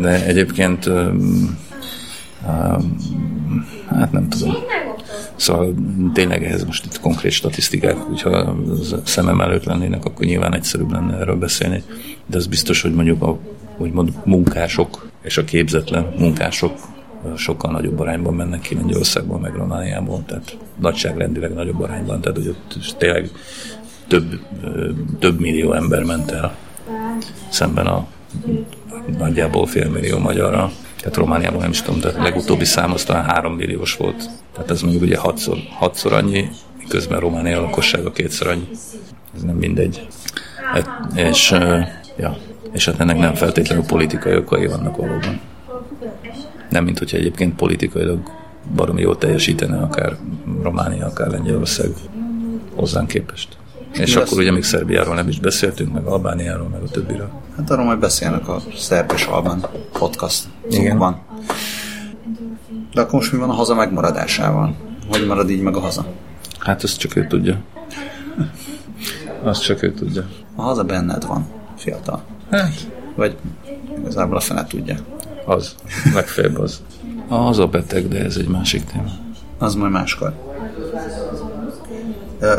de 0.00 0.24
egyébként 0.24 0.90
hát 3.88 4.12
nem 4.12 4.28
tudom. 4.28 4.54
Szóval 5.36 5.74
tényleg 6.12 6.44
ehhez 6.44 6.64
most 6.64 6.84
itt 6.84 7.00
konkrét 7.00 7.32
statisztikák, 7.32 7.96
hogyha 7.96 8.56
szemem 9.04 9.40
előtt 9.40 9.64
lennének, 9.64 10.04
akkor 10.04 10.26
nyilván 10.26 10.54
egyszerűbb 10.54 10.92
lenne 10.92 11.16
erről 11.16 11.36
beszélni. 11.36 11.82
De 12.26 12.36
az 12.36 12.46
biztos, 12.46 12.82
hogy 12.82 12.94
mondjuk 12.94 13.22
a 13.22 13.38
úgymond 13.78 14.12
munkások 14.24 15.08
és 15.22 15.36
a 15.36 15.44
képzetlen 15.44 16.14
munkások 16.18 16.72
sokkal 17.36 17.70
nagyobb 17.70 18.00
arányban 18.00 18.34
mennek 18.34 18.60
ki 18.60 18.74
Lengyelországból, 18.74 19.38
meg 19.38 19.54
Romániából, 19.54 20.22
tehát 20.26 20.56
nagyságrendileg 20.80 21.54
nagyobb 21.54 21.80
arányban, 21.80 22.20
tehát 22.20 22.38
hogy 22.38 22.48
ott 22.48 22.96
tényleg 22.98 23.30
több, 24.06 24.40
több 25.18 25.40
millió 25.40 25.72
ember 25.72 26.02
ment 26.02 26.30
el 26.30 26.56
szemben 27.48 27.86
a 27.86 28.06
nagyjából 29.18 29.66
félmillió 29.66 30.18
magyarra. 30.18 30.70
Tehát 31.06 31.20
Romániában 31.20 31.60
nem 31.60 31.70
is 31.70 31.82
tudom, 31.82 32.00
de 32.00 32.22
legutóbbi 32.22 32.64
szám 32.64 32.92
az 32.92 33.04
talán 33.04 33.24
három 33.24 33.54
milliós 33.54 33.96
volt. 33.96 34.30
Tehát 34.52 34.70
ez 34.70 34.80
mondjuk 34.80 35.02
ugye 35.02 35.16
hatszor, 35.18 35.56
hatszor 35.78 36.12
annyi, 36.12 36.48
miközben 36.78 37.20
Románia 37.20 37.60
lakossága 37.60 38.12
kétszer 38.12 38.46
annyi. 38.46 38.68
Ez 39.34 39.42
nem 39.42 39.56
mindegy. 39.56 40.06
Et, 40.74 40.88
és, 41.14 41.50
ja, 42.16 42.36
és 42.72 42.84
hát 42.84 43.00
ennek 43.00 43.18
nem 43.18 43.34
feltétlenül 43.34 43.84
politikai 43.84 44.36
okai 44.36 44.66
vannak 44.66 44.96
valóban. 44.96 45.40
Nem, 46.70 46.84
mint 46.84 46.98
hogyha 46.98 47.16
egyébként 47.16 47.56
politikailag 47.56 48.18
baromi 48.74 49.00
jól 49.00 49.18
teljesítene 49.18 49.78
akár 49.78 50.16
Románia, 50.62 51.06
akár 51.06 51.28
Lengyelország 51.28 51.90
hozzánk 52.74 53.08
képest. 53.08 53.55
És 53.98 54.14
Mi 54.14 54.20
akkor 54.20 54.38
ugye 54.38 54.52
még 54.52 54.64
Szerbiáról 54.64 55.14
nem 55.14 55.28
is 55.28 55.40
beszéltünk, 55.40 55.92
meg 55.92 56.04
Albániáról, 56.04 56.68
meg 56.68 56.82
a 56.82 56.88
többiről. 56.88 57.30
Hát 57.56 57.70
arról 57.70 57.84
majd 57.84 57.98
beszélnek 57.98 58.48
a 58.48 58.62
szerb 58.76 59.12
és 59.14 59.24
albán 59.24 59.66
podcast 59.92 60.44
van. 60.96 61.20
De 62.94 63.00
akkor 63.00 63.12
most 63.12 63.32
mi 63.32 63.38
van 63.38 63.50
a 63.50 63.52
haza 63.52 63.74
megmaradásával? 63.74 64.74
Hogy 65.08 65.26
marad 65.26 65.50
így 65.50 65.60
meg 65.60 65.76
a 65.76 65.80
haza? 65.80 66.06
Hát 66.58 66.84
ezt 66.84 66.98
csak 66.98 67.16
ő 67.16 67.26
tudja. 67.26 67.58
Azt 69.42 69.62
csak 69.62 69.82
ő 69.82 69.92
tudja. 69.92 70.24
A 70.54 70.62
haza 70.62 70.84
benned 70.84 71.26
van, 71.26 71.46
fiatal. 71.76 72.22
Hát. 72.50 72.90
Vagy 73.14 73.36
igazából 73.98 74.36
a 74.36 74.40
fene 74.40 74.64
tudja. 74.64 74.96
Az. 75.44 75.74
Legfeljebb 76.14 76.58
az. 76.58 76.82
A 77.28 77.34
haza 77.34 77.66
beteg, 77.66 78.08
de 78.08 78.24
ez 78.24 78.36
egy 78.36 78.48
másik 78.48 78.84
téma. 78.84 79.10
Az 79.58 79.74
majd 79.74 79.92
máskor. 79.92 80.34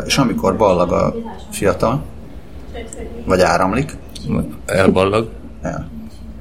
És 0.06 0.18
amikor 0.18 0.56
ballag 0.56 0.92
a 0.92 1.14
fiatal, 1.50 2.04
vagy 3.24 3.40
áramlik, 3.40 3.96
elballag, 4.66 5.30
el. 5.62 5.88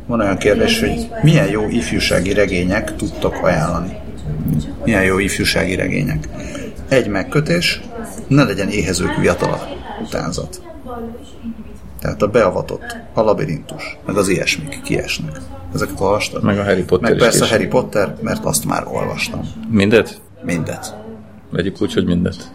Van 0.05 0.19
olyan 0.19 0.37
kérdés, 0.37 0.79
hogy 0.79 1.07
milyen 1.21 1.49
jó 1.49 1.69
ifjúsági 1.69 2.33
regények 2.33 2.95
tudtok 2.95 3.35
ajánlani? 3.43 3.97
Milyen 4.83 5.03
jó 5.03 5.19
ifjúsági 5.19 5.75
regények? 5.75 6.29
Egy 6.87 7.07
megkötés, 7.07 7.81
ne 8.27 8.43
legyen 8.43 8.69
éhezők 8.69 9.15
viatala 9.15 9.59
utánzat. 10.01 10.61
Tehát 11.99 12.21
a 12.21 12.27
beavatott, 12.27 12.97
a 13.13 13.21
labirintus, 13.21 13.97
meg 14.05 14.15
az 14.15 14.27
ilyesmik 14.27 14.81
kiesnek. 14.81 15.39
Ezeket 15.73 15.99
olvastad? 15.99 16.43
Meg 16.43 16.59
a 16.59 16.63
Harry 16.63 16.83
Potter 16.83 17.09
Meg 17.09 17.19
persze 17.19 17.45
a 17.45 17.47
Harry 17.47 17.67
Potter, 17.67 18.15
mert 18.21 18.45
azt 18.45 18.65
már 18.65 18.87
olvastam. 18.87 19.41
Mindet? 19.69 20.21
Mindet. 20.43 20.95
Vegyük 21.51 21.81
úgy, 21.81 21.93
hogy 21.93 22.05
mindet. 22.05 22.51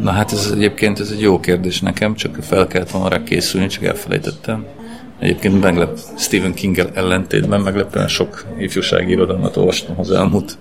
Na 0.00 0.10
hát 0.10 0.32
ez 0.32 0.50
egyébként 0.54 1.00
ez 1.00 1.10
egy 1.10 1.20
jó 1.20 1.40
kérdés 1.40 1.80
nekem, 1.80 2.14
csak 2.14 2.36
fel 2.40 2.66
kellett 2.66 2.90
volna 2.90 3.08
rá 3.08 3.22
készülni, 3.22 3.66
csak 3.66 3.84
elfelejtettem. 3.84 4.64
Egyébként 5.18 5.60
meglep, 5.60 5.98
Stephen 6.16 6.54
king 6.54 6.90
ellentétben 6.94 7.60
meglepően 7.60 8.08
sok 8.08 8.44
ifjúsági 8.58 9.10
irodalmat 9.10 9.56
olvastam 9.56 9.98
az 9.98 10.10
elmúlt 10.10 10.58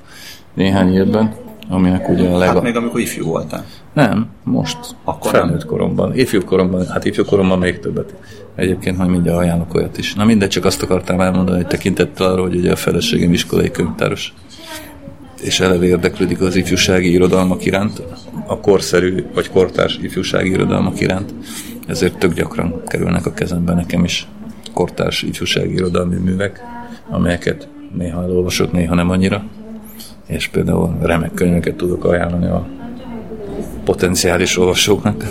néhány 0.54 0.94
évben, 0.94 1.36
aminek 1.70 2.10
ugye 2.10 2.30
a 2.30 2.38
leg... 2.38 2.48
Hát 2.48 2.62
még 2.62 2.76
amikor 2.76 3.00
ifjú 3.00 3.26
voltál. 3.26 3.66
Nem, 3.94 4.28
most. 4.44 4.78
Akkor 5.04 5.32
felnőtt 5.32 5.58
nem. 5.58 5.68
koromban. 5.68 6.16
Ifjú 6.16 6.44
koromban, 6.44 6.88
hát 6.88 7.06
ifjú 7.06 7.26
koromban 7.26 7.60
még 7.60 7.80
többet. 7.80 8.14
Egyébként 8.56 8.98
majd 8.98 9.10
mindjárt 9.10 9.38
ajánlok 9.38 9.74
olyat 9.74 9.98
is. 9.98 10.14
Na 10.14 10.26
mindegy, 10.26 10.50
csak 10.50 10.66
azt 10.66 10.84
akartam 10.84 11.20
elmondani, 11.20 11.58
hogy 11.58 11.68
tekintettel 11.68 12.32
arra, 12.32 12.42
hogy 12.42 12.56
ugye 12.56 12.72
a 12.72 12.76
feleségem 12.76 13.34
iskolai 13.34 13.72
könyvtáros 13.72 14.34
és 15.44 15.60
eleve 15.60 15.86
érdeklődik 15.86 16.42
az 16.42 16.56
ifjúsági 16.56 17.12
irodalmak 17.12 17.66
iránt, 17.66 18.02
a 18.48 18.60
korszerű 18.60 19.24
vagy 19.34 19.50
kortárs 19.50 20.00
ifjúsági 20.02 20.50
irodalmak 20.50 21.02
iránt, 21.02 21.34
ezért 21.88 22.18
tök 22.18 22.34
gyakran 22.34 22.82
kerülnek 22.88 23.26
a 23.26 23.34
kezembe 23.34 23.74
nekem 23.74 24.04
is 24.04 24.28
kortárs 24.74 25.22
ifjúsági 25.22 25.74
irodalmi 25.74 26.16
művek, 26.16 26.62
amelyeket 27.10 27.68
néha 27.96 28.24
elolvasok, 28.24 28.72
néha 28.72 28.96
nem 28.96 29.10
annyira, 29.10 29.44
és 30.28 30.48
például 30.48 30.98
remek 31.02 31.34
könyveket 31.34 31.76
tudok 31.76 32.06
ajánlani 32.06 32.46
a 32.46 32.68
potenciális 33.84 34.58
olvasóknak. 34.58 35.26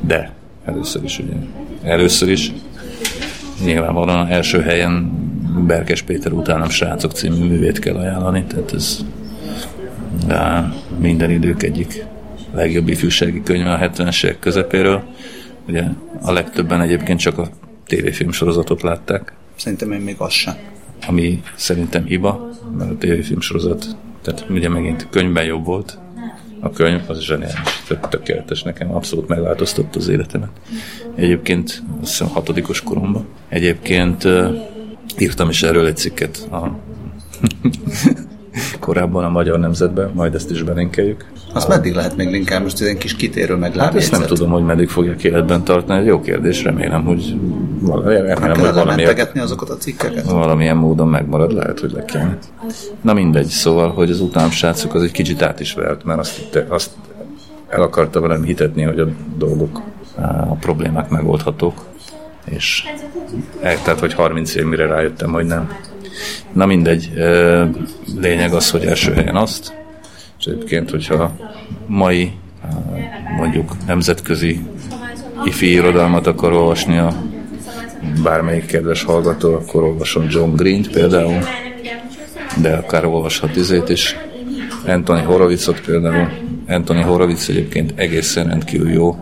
De 0.00 0.32
először 0.64 1.04
is 1.04 1.18
ugye, 1.18 1.34
először 1.82 2.28
is 2.28 2.52
nyilvánvalóan 3.64 4.26
első 4.26 4.60
helyen 4.60 5.21
Berkes 5.66 6.02
Péter 6.02 6.32
utánam 6.32 6.68
srácok 6.68 7.12
című 7.12 7.44
művét 7.44 7.78
kell 7.78 7.96
ajánlani, 7.96 8.44
tehát 8.44 8.72
ez 8.72 9.04
de 10.26 10.72
minden 10.98 11.30
idők 11.30 11.62
egyik 11.62 12.04
legjobb 12.52 12.88
ifjúsági 12.88 13.42
könyve 13.42 13.72
a 13.72 13.78
70-es 13.78 14.24
évek 14.24 14.38
közepéről. 14.38 15.02
Ugye 15.68 15.84
a 16.22 16.32
legtöbben 16.32 16.80
egyébként 16.80 17.20
csak 17.20 17.38
a 17.38 17.48
tévéfilm 17.86 18.32
sorozatot 18.32 18.82
látták. 18.82 19.32
Szerintem 19.56 19.92
én 19.92 20.00
még 20.00 20.16
az 20.18 20.32
sem. 20.32 20.54
Ami 21.06 21.42
szerintem 21.56 22.04
hiba, 22.04 22.48
mert 22.78 22.90
a 22.90 22.96
tévéfilm 22.96 23.40
sorozat, 23.40 23.96
tehát 24.22 24.46
ugye 24.50 24.68
megint 24.68 25.06
könyvben 25.10 25.44
jobb 25.44 25.64
volt, 25.64 25.98
a 26.60 26.70
könyv 26.70 27.00
az 27.06 27.20
zseniális, 27.20 27.82
tehát 27.88 28.10
tökéletes 28.10 28.62
nekem, 28.62 28.94
abszolút 28.94 29.28
megváltoztatta 29.28 29.98
az 29.98 30.08
életemet. 30.08 30.50
Egyébként 31.14 31.82
azt 32.00 32.10
hiszem 32.10 32.28
hatodikos 32.28 32.80
koromban. 32.80 33.26
Egyébként 33.48 34.28
írtam 35.20 35.48
is 35.48 35.62
erről 35.62 35.86
egy 35.86 35.96
cikket 35.96 36.48
a 36.50 36.70
korábban 38.80 39.24
a 39.24 39.28
Magyar 39.28 39.58
Nemzetben, 39.58 40.10
majd 40.14 40.34
ezt 40.34 40.50
is 40.50 40.62
belinkeljük. 40.62 41.30
Azt 41.52 41.68
meddig 41.68 41.94
lehet 41.94 42.16
még 42.16 42.30
linkelni? 42.30 42.64
Most 42.64 42.80
egy 42.80 42.98
kis 42.98 43.16
kitérő 43.16 43.54
meg 43.54 43.74
Hát 43.74 43.94
ezt 43.94 44.10
nem 44.10 44.22
tudom, 44.22 44.50
hogy 44.50 44.64
meddig 44.64 44.88
fogják 44.88 45.24
életben 45.24 45.64
tartani. 45.64 46.00
Egy 46.00 46.06
jó 46.06 46.20
kérdés, 46.20 46.62
remélem, 46.62 47.04
hogy 47.04 47.36
valami, 47.80 48.14
remélem, 48.14 48.60
hogy 48.60 48.72
valamilyen, 48.72 49.28
azokat 49.34 49.70
a 49.70 49.76
cikkeket? 49.76 50.24
Valamilyen 50.24 50.76
módon 50.76 51.08
megmarad, 51.08 51.52
lehet, 51.52 51.80
hogy 51.80 51.92
le 51.92 52.04
kell. 52.04 52.38
Na 53.00 53.12
mindegy, 53.12 53.46
szóval, 53.46 53.90
hogy 53.90 54.10
az 54.10 54.22
srácok 54.50 54.94
az 54.94 55.02
egy 55.02 55.10
kicsit 55.10 55.42
át 55.42 55.60
is 55.60 55.74
vert, 55.74 56.04
mert 56.04 56.18
azt, 56.18 56.64
azt 56.68 56.90
el 57.68 57.82
akarta 57.82 58.20
velem 58.20 58.42
hitetni, 58.42 58.82
hogy 58.82 58.98
a 58.98 59.08
dolgok, 59.36 59.80
a 60.48 60.54
problémák 60.54 61.08
megoldhatók. 61.08 61.90
És 62.44 62.84
tehát, 63.60 64.00
hogy 64.00 64.14
30 64.14 64.54
év 64.54 64.64
mire 64.64 64.86
rájöttem, 64.86 65.32
hogy 65.32 65.46
nem. 65.46 65.76
Na 66.52 66.66
mindegy, 66.66 67.12
lényeg 68.20 68.52
az, 68.52 68.70
hogy 68.70 68.84
első 68.84 69.12
helyen 69.12 69.36
azt, 69.36 69.74
és 70.38 70.44
egyébként, 70.44 70.90
hogyha 70.90 71.36
mai 71.86 72.32
mondjuk 73.36 73.76
nemzetközi 73.86 74.60
ifi 75.44 75.72
irodalmat 75.72 76.26
akar 76.26 76.52
olvasni 76.52 76.98
a 76.98 77.22
bármelyik 78.22 78.66
kedves 78.66 79.02
hallgató, 79.02 79.54
akkor 79.54 79.82
olvasom 79.82 80.26
John 80.30 80.54
Green-t 80.54 80.90
például, 80.90 81.38
de 82.60 82.76
akár 82.76 83.04
olvashat 83.04 83.56
izét 83.56 83.88
is. 83.88 84.16
Anthony 84.86 85.24
Horowitzot 85.24 85.80
például. 85.80 86.28
Anthony 86.68 87.02
Horowitz 87.02 87.48
egyébként 87.48 87.92
egészen 87.96 88.46
rendkívül 88.46 88.90
jó 88.90 89.18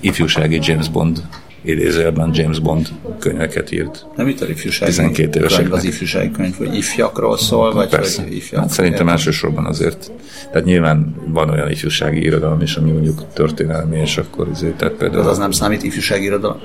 ifjúsági 0.00 0.58
James 0.62 0.88
Bond 0.88 1.22
idézőjelben 1.68 2.30
James 2.32 2.58
Bond 2.58 2.88
könyveket 3.18 3.72
írt. 3.72 4.06
Nem 4.16 4.28
itt 4.28 4.40
a 4.40 4.46
ifjúsági 4.48 4.90
12 4.90 5.40
könyv, 5.40 5.72
az 5.72 5.84
ifjúsági 5.84 6.30
könyv, 6.30 6.56
hogy 6.56 6.74
ifjakról 6.74 7.38
szól, 7.38 7.72
vagy 7.72 7.88
Persze. 7.88 8.22
hogy 8.22 8.36
ifjak? 8.36 8.60
Hát 8.60 8.70
szerintem 8.70 9.08
elsősorban 9.08 9.66
azért. 9.66 10.10
Tehát 10.52 10.66
nyilván 10.66 11.14
van 11.26 11.50
olyan 11.50 11.70
ifjúsági 11.70 12.20
irodalom 12.20 12.60
is, 12.60 12.76
ami 12.76 12.90
mondjuk 12.90 13.32
történelmi, 13.32 13.98
és 13.98 14.18
akkor 14.18 14.48
azért, 14.52 14.74
tehát 14.74 14.94
például... 14.94 15.20
Az, 15.20 15.26
az 15.26 15.38
nem 15.38 15.50
számít 15.50 15.82
ifjúsági 15.82 16.24
irodalom, 16.24 16.58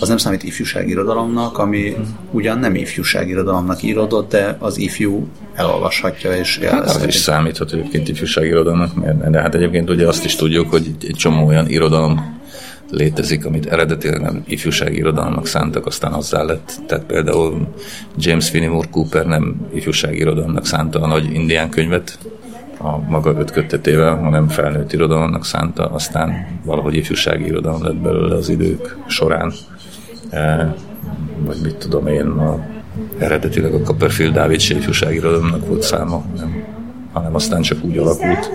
az 0.00 0.08
nem 0.08 0.16
számít 0.16 0.42
ifjúsági 0.42 0.90
irodalomnak, 0.90 1.58
ami 1.58 1.96
ugyan 2.30 2.58
nem 2.58 2.74
ifjúsági 2.74 3.30
irodalomnak 3.30 3.82
írodott, 3.82 4.30
de 4.30 4.56
az 4.58 4.78
ifjú 4.78 5.28
elolvashatja 5.54 6.36
és 6.36 6.58
hát 6.58 6.84
az 6.84 7.06
is 7.06 7.14
számíthat 7.14 7.72
egyébként 7.72 8.08
ifjúsági 8.08 8.46
irodalomnak, 8.46 8.92
de 9.30 9.40
hát 9.40 9.54
egyébként 9.54 9.90
ugye 9.90 10.06
azt 10.06 10.24
is 10.24 10.36
tudjuk, 10.36 10.70
hogy 10.70 10.86
egy 11.02 11.16
csomó 11.16 11.46
olyan 11.46 11.68
irodalom 11.68 12.37
létezik, 12.90 13.44
amit 13.44 13.66
eredetileg 13.66 14.20
nem 14.20 14.42
ifjúsági 14.46 14.96
irodalomnak 14.96 15.46
szántak, 15.46 15.86
aztán 15.86 16.12
azzá 16.12 16.42
lett. 16.42 16.80
Tehát 16.86 17.04
például 17.04 17.68
James 18.16 18.50
Finnemore 18.50 18.88
Cooper 18.90 19.26
nem 19.26 19.68
ifjúsági 19.74 20.18
irodalomnak 20.18 20.66
szánta 20.66 21.00
a 21.00 21.06
nagy 21.06 21.32
indián 21.32 21.70
könyvet, 21.70 22.18
a 22.80 22.98
maga 23.08 23.34
ötköttetével, 23.38 24.16
hanem 24.16 24.48
felnőtt 24.48 24.92
irodalomnak 24.92 25.44
szánta, 25.44 25.86
aztán 25.86 26.46
valahogy 26.64 26.94
ifjúsági 26.94 27.44
irodalom 27.44 27.82
lett 27.82 27.96
belőle 27.96 28.34
az 28.34 28.48
idők 28.48 28.96
során. 29.06 29.52
E, 30.30 30.74
vagy 31.38 31.56
mit 31.62 31.76
tudom 31.76 32.06
én, 32.06 32.26
a, 32.26 32.66
eredetileg 33.18 33.74
a 33.74 33.80
Copperfield 33.82 34.34
David 34.34 34.60
se 34.60 34.74
ifjúsági 34.74 35.16
irodalomnak 35.16 35.66
volt 35.66 35.82
száma, 35.82 36.24
nem, 36.36 36.64
hanem 37.12 37.34
aztán 37.34 37.62
csak 37.62 37.84
úgy 37.84 37.98
alakult. 37.98 38.50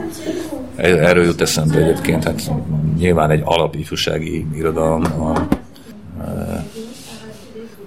Erről 0.76 1.24
jut 1.24 1.42
eszembe 1.42 1.78
egyébként, 1.78 2.24
hát 2.24 2.52
nyilván 2.98 3.30
egy 3.30 3.42
alapifjúsági 3.44 4.46
irodalom 4.56 5.04
a, 5.04 5.48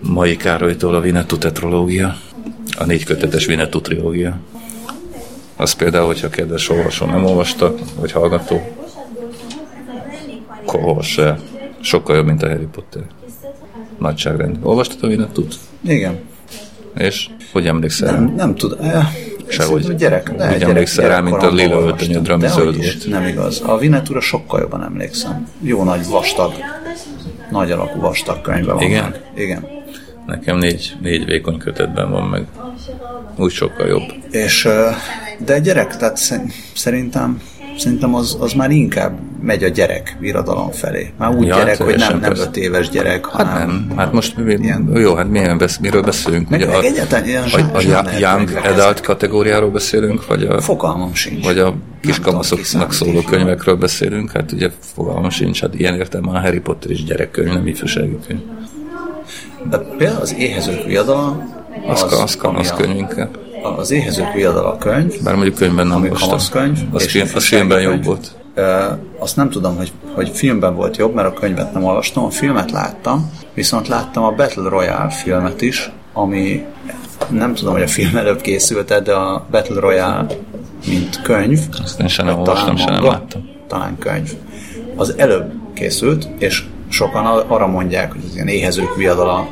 mai 0.00 0.36
Károlytól 0.36 0.94
a 0.94 1.00
Vinettu 1.00 1.38
tetrológia, 1.38 2.16
A 2.78 2.84
négy 2.84 3.04
kötetes 3.04 3.46
Vinetú 3.46 3.80
trilógia. 3.80 4.38
Az 5.56 5.72
például, 5.72 6.06
hogyha 6.06 6.28
kedves 6.28 6.68
olvasó 6.68 7.06
nem 7.06 7.24
olvasta, 7.24 7.74
vagy 8.00 8.12
hallgató, 8.12 8.60
akkor. 10.64 11.04
Sokkal 11.80 12.16
jobb, 12.16 12.26
mint 12.26 12.42
a 12.42 12.48
Harry 12.48 12.66
Potter. 12.72 13.02
Nagyságrend. 13.98 14.58
Olvastad 14.62 15.04
a 15.04 15.06
Vinetút? 15.06 15.54
Igen. 15.80 16.18
És 16.98 17.28
hogy 17.52 17.66
emlékszel? 17.66 18.12
Nem, 18.12 18.34
nem 18.36 18.54
tudom. 18.54 18.78
Eh, 19.48 19.52
Sehogy. 19.52 19.82
szerintem 19.82 19.96
Gyerek, 19.96 20.30
de 20.30 20.44
Úgy 20.44 20.50
gyerek, 20.50 20.62
emlékszel 20.68 21.08
rá, 21.08 21.20
mint 21.20 21.42
a 21.42 21.50
lila 21.50 21.80
öltönyödre, 21.80 22.32
ami 22.32 22.48
zöld 22.48 22.76
volt. 22.76 23.06
Nem 23.08 23.26
igaz. 23.26 23.62
A 23.66 23.78
Vinetúra 23.78 24.20
sokkal 24.20 24.60
jobban 24.60 24.82
emlékszem. 24.84 25.48
Jó 25.60 25.82
nagy, 25.82 26.06
vastag, 26.08 26.52
nagy 27.50 27.70
alakú 27.70 28.00
vastag 28.00 28.40
könyve 28.40 28.72
van. 28.72 28.82
Igen? 28.82 29.02
meg. 29.02 29.20
Igen. 29.34 29.66
Nekem 30.26 30.58
négy, 30.58 30.96
négy 31.02 31.24
vékony 31.24 31.58
kötetben 31.58 32.10
van 32.10 32.28
meg. 32.28 32.46
Úgy 33.36 33.52
sokkal 33.52 33.86
jobb. 33.86 34.12
És, 34.30 34.68
de 35.38 35.58
gyerek, 35.58 35.96
tehát 35.96 36.16
sze- 36.16 36.52
szerintem 36.74 37.40
Szerintem 37.78 38.14
az, 38.14 38.36
az 38.40 38.52
már 38.52 38.70
inkább 38.70 39.18
megy 39.42 39.64
a 39.64 39.68
gyerek 39.68 40.16
irodalom 40.20 40.70
felé. 40.70 41.12
Már 41.18 41.34
úgy 41.34 41.46
Ja, 41.46 41.56
gyerek, 41.56 41.76
hogy 41.82 41.96
nem, 41.96 42.10
nem 42.10 42.20
persze. 42.20 42.42
öt 42.42 42.56
éves 42.56 42.88
gyerek, 42.88 43.26
Hát 43.26 43.46
hanem... 43.46 43.68
nem, 43.88 43.96
hát 43.96 44.12
most 44.12 44.36
mi, 44.36 44.52
Ilyen- 44.60 44.90
jó, 44.94 45.14
hát 45.14 45.28
milyen 45.30 45.58
besz, 45.58 45.78
miről 45.78 46.02
beszélünk? 46.02 46.48
Meg- 46.48 46.60
Ugye 46.60 46.68
meg 46.68 46.76
a, 46.76 46.82
egyáltalán 46.82 47.24
ilyen 47.26 47.42
a, 47.42 47.76
a 47.76 47.80
zsáner 47.80 48.20
young 48.20 48.60
adult 48.64 49.00
kategóriáról 49.00 49.70
beszélünk, 49.70 50.26
vagy 50.26 50.42
a, 50.44 50.60
Fogalmam 50.60 51.14
sincs. 51.14 51.44
vagy 51.44 51.58
a 51.58 51.74
kiskamaszoknak 52.00 52.92
szóló 52.92 53.20
könyvekről 53.20 53.76
beszélünk, 53.76 54.30
hát 54.32 54.52
ugye 54.52 54.70
fogalmam 54.94 55.30
sincs, 55.30 55.60
hát 55.60 55.74
ilyen 55.74 55.94
értelemben 55.94 56.34
a 56.34 56.40
Harry 56.40 56.60
Potter 56.60 56.90
is 56.90 57.04
gyerekkönyv, 57.04 57.52
nem 57.52 57.66
ifjúsági 57.66 58.18
könyv. 58.26 58.40
De 59.70 59.78
például 59.78 60.20
az 60.20 60.34
éhezők 60.38 60.84
viadala, 60.84 61.46
Az, 61.86 62.02
az, 62.02 62.12
az, 62.12 62.38
az 62.54 62.70
a- 62.70 62.74
könyv 62.76 62.96
inkább. 62.96 63.38
Az 63.74 63.90
éhezők 63.90 64.32
viadala 64.32 64.76
könyv, 64.78 65.22
Bár 65.22 65.34
mondjuk 65.34 65.54
könyvben 65.54 65.86
nem 65.86 65.96
ami 65.96 66.04
olvastam. 66.04 66.28
kamaszkönyv, 66.28 66.78
Az, 66.92 67.02
és 67.04 67.10
film, 67.10 67.28
az 67.34 67.44
filmben 67.44 67.80
jobb 67.80 67.92
könyv. 67.92 68.04
volt. 68.04 68.34
Ö, 68.54 68.84
azt 69.18 69.36
nem 69.36 69.50
tudom, 69.50 69.76
hogy, 69.76 69.92
hogy 70.14 70.28
filmben 70.28 70.74
volt 70.74 70.96
jobb, 70.96 71.14
mert 71.14 71.28
a 71.28 71.40
könyvet 71.40 71.72
nem 71.72 71.84
olvastam, 71.84 72.24
a 72.24 72.30
filmet 72.30 72.70
láttam, 72.70 73.30
viszont 73.54 73.88
láttam 73.88 74.24
a 74.24 74.30
Battle 74.30 74.68
Royale 74.68 75.10
filmet 75.10 75.62
is, 75.62 75.90
ami 76.12 76.64
nem 77.28 77.54
tudom, 77.54 77.72
hogy 77.72 77.82
a 77.82 77.86
film 77.88 78.16
előbb 78.16 78.40
készült 78.40 79.02
de 79.02 79.12
a 79.14 79.46
Battle 79.50 79.80
Royale, 79.80 80.26
mint 80.88 81.22
könyv, 81.22 81.58
Azt 81.82 82.00
én 82.00 82.08
se 82.08 82.22
nem 82.22 82.36
vagy 82.36 82.48
olvastam, 82.48 82.76
se 82.76 82.90
nem 82.90 83.04
láttam. 83.04 83.48
Talán 83.68 83.98
könyv. 83.98 84.32
Az 84.96 85.14
előbb 85.16 85.52
készült, 85.74 86.28
és 86.38 86.64
sokan 86.88 87.26
arra 87.26 87.66
mondják, 87.66 88.12
hogy 88.12 88.20
az 88.28 88.34
ilyen 88.34 88.48
éhezők 88.48 88.96
viadala 88.96 89.48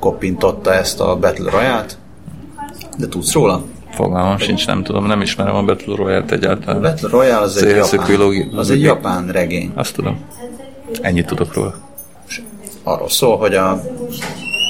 koppintotta 0.00 0.74
ezt 0.74 1.00
a 1.00 1.16
Battle 1.16 1.50
Royale-t, 1.50 1.98
de 2.98 3.08
tudsz 3.08 3.32
róla? 3.32 3.62
Fogalmam 3.90 4.38
sincs, 4.38 4.66
nem 4.66 4.82
tudom, 4.82 5.06
nem 5.06 5.20
ismerem 5.20 5.54
a 5.54 5.62
Battle 5.62 5.96
Royale-t 5.96 6.30
A 6.30 6.34
egyáltalán. 6.34 6.80
Battle 6.80 7.08
Royale 7.08 7.38
az 7.38 7.56
egy, 7.62 7.76
japán, 7.76 8.06
vilógi- 8.06 8.48
az 8.56 8.70
egy 8.70 8.80
japán 8.82 9.28
regény. 9.28 9.72
Azt 9.74 9.94
tudom. 9.94 10.20
Ennyit 11.00 11.26
tudok 11.26 11.54
róla. 11.54 11.74
arról 12.82 13.08
szól, 13.08 13.36
hogy 13.38 13.54
a, 13.54 13.80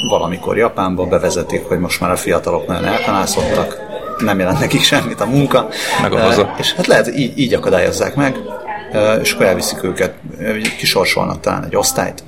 valamikor 0.08 0.56
Japánban 0.56 1.08
bevezetik, 1.08 1.64
hogy 1.64 1.78
most 1.78 2.00
már 2.00 2.10
a 2.10 2.16
fiatalok 2.16 2.66
nagyon 2.66 2.84
elkanászottak, 2.84 3.78
nem 4.18 4.38
jelent 4.38 4.58
nekik 4.60 4.80
semmit 4.82 5.20
a 5.20 5.26
munka. 5.26 5.68
Meg 6.02 6.12
a 6.12 6.18
haza. 6.18 6.54
És 6.58 6.72
hát 6.72 6.86
lehet, 6.86 7.16
így, 7.16 7.38
így 7.38 7.54
akadályozzák 7.54 8.14
meg, 8.14 8.36
és 9.22 9.32
akkor 9.32 9.46
elviszik 9.46 9.82
őket, 9.82 10.14
kisorsolnak 10.78 11.40
talán 11.40 11.64
egy 11.64 11.76
osztályt, 11.76 12.24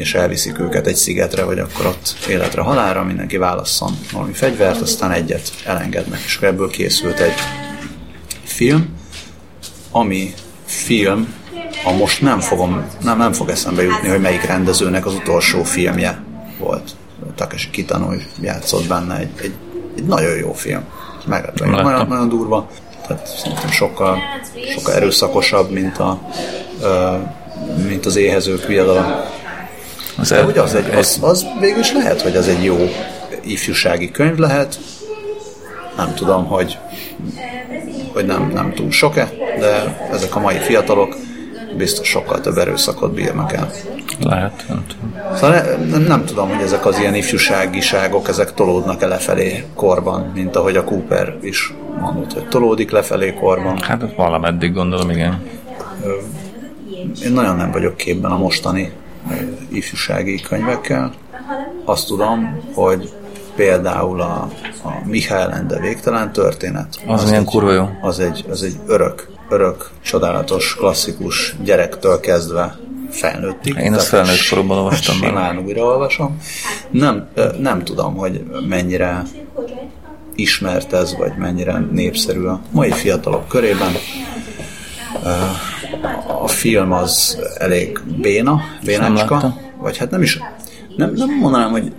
és 0.00 0.14
elviszik 0.14 0.58
őket 0.58 0.86
egy 0.86 0.94
szigetre, 0.94 1.44
vagy 1.44 1.58
akkor 1.58 1.86
ott 1.86 2.16
életre, 2.28 2.60
halálra, 2.60 3.04
mindenki 3.04 3.36
válasszon 3.36 3.92
valami 4.12 4.32
fegyvert, 4.32 4.80
aztán 4.80 5.10
egyet 5.10 5.52
elengednek, 5.64 6.20
és 6.24 6.38
ebből 6.40 6.70
készült 6.70 7.18
egy 7.18 7.34
film, 8.44 8.88
ami 9.90 10.34
film, 10.64 11.34
a 11.84 11.92
most 11.92 12.20
nem 12.20 12.40
fogom, 12.40 12.84
nem, 13.02 13.18
nem 13.18 13.32
fog 13.32 13.48
eszembe 13.48 13.82
jutni, 13.82 14.08
hogy 14.08 14.20
melyik 14.20 14.42
rendezőnek 14.42 15.06
az 15.06 15.14
utolsó 15.14 15.62
filmje 15.62 16.22
volt. 16.58 16.90
Takeshi 17.34 17.70
Kitano 17.70 18.12
játszott 18.40 18.86
benne 18.86 19.18
egy, 19.18 19.30
egy, 19.42 19.54
egy 19.96 20.04
nagyon 20.04 20.36
jó 20.36 20.52
film. 20.52 20.84
Meglepő, 21.26 21.66
nagyon, 21.66 22.06
nagyon 22.06 22.28
durva. 22.28 22.68
Tehát 23.06 23.26
szerintem 23.26 23.70
sokkal, 23.70 24.18
sokkal 24.74 24.94
erőszakosabb, 24.94 25.70
mint, 25.70 25.98
a, 25.98 26.20
mint 27.86 28.06
az 28.06 28.16
éhezők 28.16 28.66
viadala. 28.66 29.38
Az 30.20 30.28
De 30.28 30.36
el, 30.36 30.44
hogy 30.44 30.58
az, 30.58 30.74
egy, 30.74 30.94
az, 30.94 31.18
az 31.20 31.46
végül 31.60 31.78
is 31.78 31.92
lehet, 31.92 32.20
hogy 32.22 32.36
az 32.36 32.48
egy 32.48 32.64
jó 32.64 32.76
ifjúsági 33.42 34.10
könyv 34.10 34.36
lehet. 34.36 34.78
Nem 35.96 36.14
tudom, 36.14 36.46
hogy, 36.46 36.78
hogy 38.12 38.26
nem, 38.26 38.50
nem 38.54 38.72
túl 38.72 38.90
sok-e, 38.90 39.30
de 39.58 39.98
ezek 40.12 40.36
a 40.36 40.40
mai 40.40 40.56
fiatalok 40.56 41.16
biztos 41.76 42.08
sokkal 42.08 42.40
több 42.40 42.58
erőszakot 42.58 43.14
bírnak 43.14 43.52
el. 43.52 43.70
Lehet, 44.20 44.64
nem 44.68 44.84
tudom. 44.88 45.34
Szóval 45.34 45.50
ne- 45.50 45.86
nem, 45.90 46.02
nem 46.02 46.24
tudom, 46.24 46.48
hogy 46.48 46.62
ezek 46.62 46.86
az 46.86 46.98
ilyen 46.98 47.14
ifjúságiságok, 47.14 48.28
ezek 48.28 48.54
tolódnak-e 48.54 49.06
lefelé 49.06 49.64
korban, 49.74 50.30
mint 50.34 50.56
ahogy 50.56 50.76
a 50.76 50.84
Cooper 50.84 51.36
is 51.42 51.74
mondott, 52.00 52.32
hogy 52.32 52.48
tolódik 52.48 52.90
lefelé 52.90 53.34
korban. 53.34 53.78
Hát 53.78 54.14
valameddig 54.16 54.72
gondolom, 54.72 55.10
igen. 55.10 55.42
Én 57.24 57.32
nagyon 57.32 57.56
nem 57.56 57.70
vagyok 57.70 57.96
képben 57.96 58.30
a 58.30 58.38
mostani 58.38 58.92
ifjúsági 59.68 60.40
könyvekkel. 60.40 61.12
Azt 61.84 62.06
tudom, 62.06 62.60
hogy 62.74 63.12
például 63.54 64.20
a, 64.20 64.50
a 64.82 64.90
Mihály 65.04 65.52
Ende 65.52 65.80
végtelen 65.80 66.32
történet. 66.32 67.00
Az 67.06 67.24
milyen 67.24 67.40
egy, 67.40 67.46
kurva 67.46 67.72
jó. 67.72 67.88
Az 68.00 68.18
egy, 68.20 68.44
az 68.50 68.62
egy 68.62 68.76
örök, 68.86 69.28
örök, 69.48 69.90
csodálatos, 70.02 70.74
klasszikus 70.74 71.56
gyerektől 71.62 72.20
kezdve 72.20 72.78
felnőttig. 73.10 73.76
Én 73.76 73.90
Tehát 73.90 74.02
felnőtt 74.02 74.48
koromban 74.50 74.78
olvastam. 74.78 75.14
Simán 75.14 75.58
újraolvasom. 75.58 76.40
Nem, 76.90 77.28
nem 77.58 77.84
tudom, 77.84 78.16
hogy 78.16 78.44
mennyire 78.68 79.22
ismert 80.34 80.92
ez, 80.92 81.16
vagy 81.16 81.32
mennyire 81.38 81.78
népszerű 81.92 82.44
a 82.44 82.60
mai 82.70 82.90
fiatalok 82.90 83.48
körében. 83.48 83.92
A 86.42 86.48
film 86.48 86.92
az 86.92 87.38
elég 87.58 88.00
béna, 88.20 88.60
bénácska, 88.84 89.56
vagy 89.78 89.96
hát 89.96 90.10
nem 90.10 90.22
is, 90.22 90.38
nem, 90.96 91.12
nem 91.14 91.38
mondanám, 91.38 91.70
hogy 91.70 91.92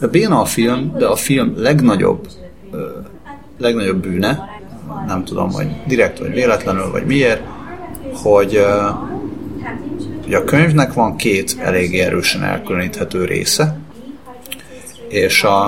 de 0.00 0.06
béna 0.06 0.40
a 0.40 0.44
film, 0.44 0.94
de 0.98 1.06
a 1.06 1.16
film 1.16 1.52
legnagyobb, 1.56 2.28
legnagyobb 3.58 4.02
bűne, 4.02 4.60
nem 5.06 5.24
tudom, 5.24 5.52
hogy 5.52 5.66
direkt 5.86 6.18
vagy 6.18 6.32
véletlenül, 6.32 6.90
vagy 6.90 7.06
miért, 7.06 7.42
hogy, 8.22 8.64
hogy 10.22 10.34
a 10.34 10.44
könyvnek 10.44 10.92
van 10.92 11.16
két 11.16 11.56
elég 11.60 11.98
erősen 11.98 12.42
elkülöníthető 12.42 13.24
része, 13.24 13.78
és 15.08 15.42
a, 15.42 15.64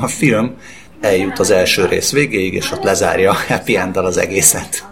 a 0.00 0.06
film 0.06 0.56
eljut 1.00 1.38
az 1.38 1.50
első 1.50 1.86
rész 1.86 2.12
végéig, 2.12 2.54
és 2.54 2.72
ott 2.72 2.82
lezárja 2.82 3.34
happy 3.48 3.76
end 3.76 3.96
az 3.96 4.16
egészet. 4.16 4.89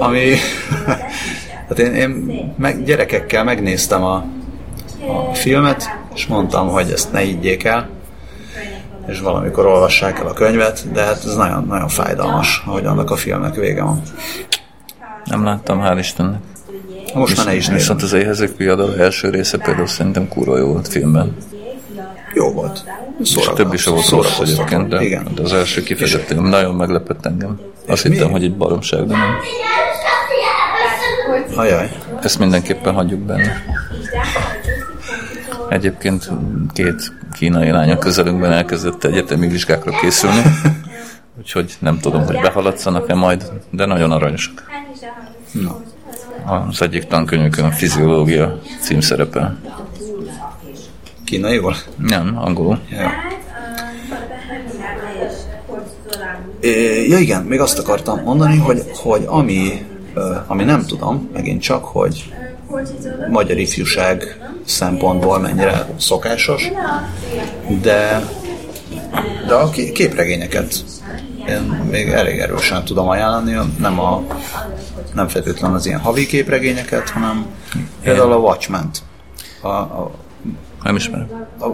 Ami... 0.00 0.34
Hát 1.68 1.78
én, 1.78 1.94
én 1.94 2.10
meg, 2.58 2.84
gyerekekkel 2.84 3.44
megnéztem 3.44 4.04
a, 4.04 4.24
a 5.06 5.34
filmet, 5.34 5.90
és 6.14 6.26
mondtam, 6.26 6.68
hogy 6.68 6.90
ezt 6.90 7.12
ne 7.12 7.18
higgyék 7.18 7.64
el, 7.64 7.88
és 9.06 9.20
valamikor 9.20 9.66
olvassák 9.66 10.18
el 10.18 10.26
a 10.26 10.32
könyvet, 10.32 10.92
de 10.92 11.02
hát 11.02 11.24
ez 11.24 11.34
nagyon, 11.34 11.64
nagyon 11.66 11.88
fájdalmas, 11.88 12.62
hogy 12.66 12.84
annak 12.84 13.10
a 13.10 13.16
filmnek 13.16 13.54
vége 13.54 13.82
van. 13.82 14.02
Nem 15.24 15.44
láttam, 15.44 15.80
hál' 15.84 15.96
Istennek. 15.98 16.40
Most 17.14 17.36
már 17.36 17.46
ne 17.46 17.54
is. 17.54 17.68
Viszont 17.68 18.02
az 18.02 18.12
éhezők 18.12 18.56
viadal 18.56 18.96
első 18.98 19.30
része 19.30 19.58
például 19.58 19.86
szerintem 19.86 20.28
kurva 20.28 20.58
jó 20.58 20.66
volt 20.66 20.88
filmben. 20.88 21.36
Jó 22.34 22.52
volt. 22.52 22.84
És 23.20 23.46
a 23.46 23.52
többi 23.52 23.74
is 23.74 23.84
volt 23.84 24.08
rossz 24.08 24.38
egyébként, 24.38 24.88
de, 24.88 25.02
Igen. 25.02 25.28
de 25.34 25.42
az 25.42 25.52
első 25.52 25.82
kifejezetten 25.82 26.42
nagyon 26.42 26.74
meglepett 26.74 27.26
engem. 27.26 27.60
Azt 27.86 28.04
És 28.04 28.10
hittem, 28.10 28.26
mi? 28.26 28.32
hogy 28.32 28.44
egy 28.44 28.56
baromság, 28.56 29.06
de 29.06 29.16
nem. 29.16 29.34
Ajaj. 31.60 31.90
Ezt 32.22 32.38
mindenképpen 32.38 32.94
hagyjuk 32.94 33.20
benne. 33.20 33.62
Egyébként 35.68 36.30
két 36.72 37.12
kínai 37.32 37.70
lány 37.70 37.90
a 37.90 37.98
közelünkben 37.98 38.52
elkezdett 38.52 39.04
egyetemi 39.04 39.48
vizsgákra 39.48 39.98
készülni, 40.00 40.42
úgyhogy 41.38 41.76
nem 41.78 41.98
tudom, 41.98 42.24
hogy 42.26 42.40
behaladszanak-e 42.40 43.14
majd, 43.14 43.52
de 43.70 43.86
nagyon 43.86 44.10
aranyosak. 44.10 44.70
Na. 45.52 45.80
Az 46.68 46.82
egyik 46.82 47.04
tankönyvükön 47.04 47.64
a 47.64 47.70
fiziológia 47.70 48.60
cím 48.80 49.00
szerepel. 49.00 49.58
Kínaiul? 51.24 51.74
Nem, 51.96 52.38
angolul. 52.38 52.78
Ja. 52.90 53.10
É, 56.60 57.08
Ja 57.08 57.18
igen, 57.18 57.42
még 57.42 57.60
azt 57.60 57.78
akartam 57.78 58.22
mondani, 58.24 58.56
hogy, 58.56 58.82
hogy 58.94 59.24
ami, 59.26 59.88
ami 60.46 60.64
nem 60.64 60.84
tudom, 60.86 61.30
megint 61.32 61.62
csak, 61.62 61.84
hogy 61.84 62.32
magyar 63.30 63.58
ifjúság 63.58 64.38
szempontból 64.64 65.38
mennyire 65.38 65.86
szokásos, 65.96 66.70
de, 67.82 68.28
de 69.46 69.54
a 69.54 69.70
ké- 69.70 69.92
képregényeket 69.92 70.84
én 71.48 71.60
még 71.90 72.08
elég 72.08 72.38
erősen 72.38 72.84
tudom 72.84 73.08
ajánlani, 73.08 73.56
nem 73.78 74.00
a 74.00 74.22
nem 75.14 75.28
feltétlenül 75.28 75.76
az 75.76 75.86
ilyen 75.86 76.00
havi 76.00 76.26
képregényeket, 76.26 77.08
hanem 77.08 77.46
például 78.02 78.32
a 78.32 78.36
Watchmen-t. 78.36 79.02
A, 79.60 79.68
a, 79.68 80.10
Nem 80.82 80.96
ismerem. 80.96 81.46
a, 81.58 81.66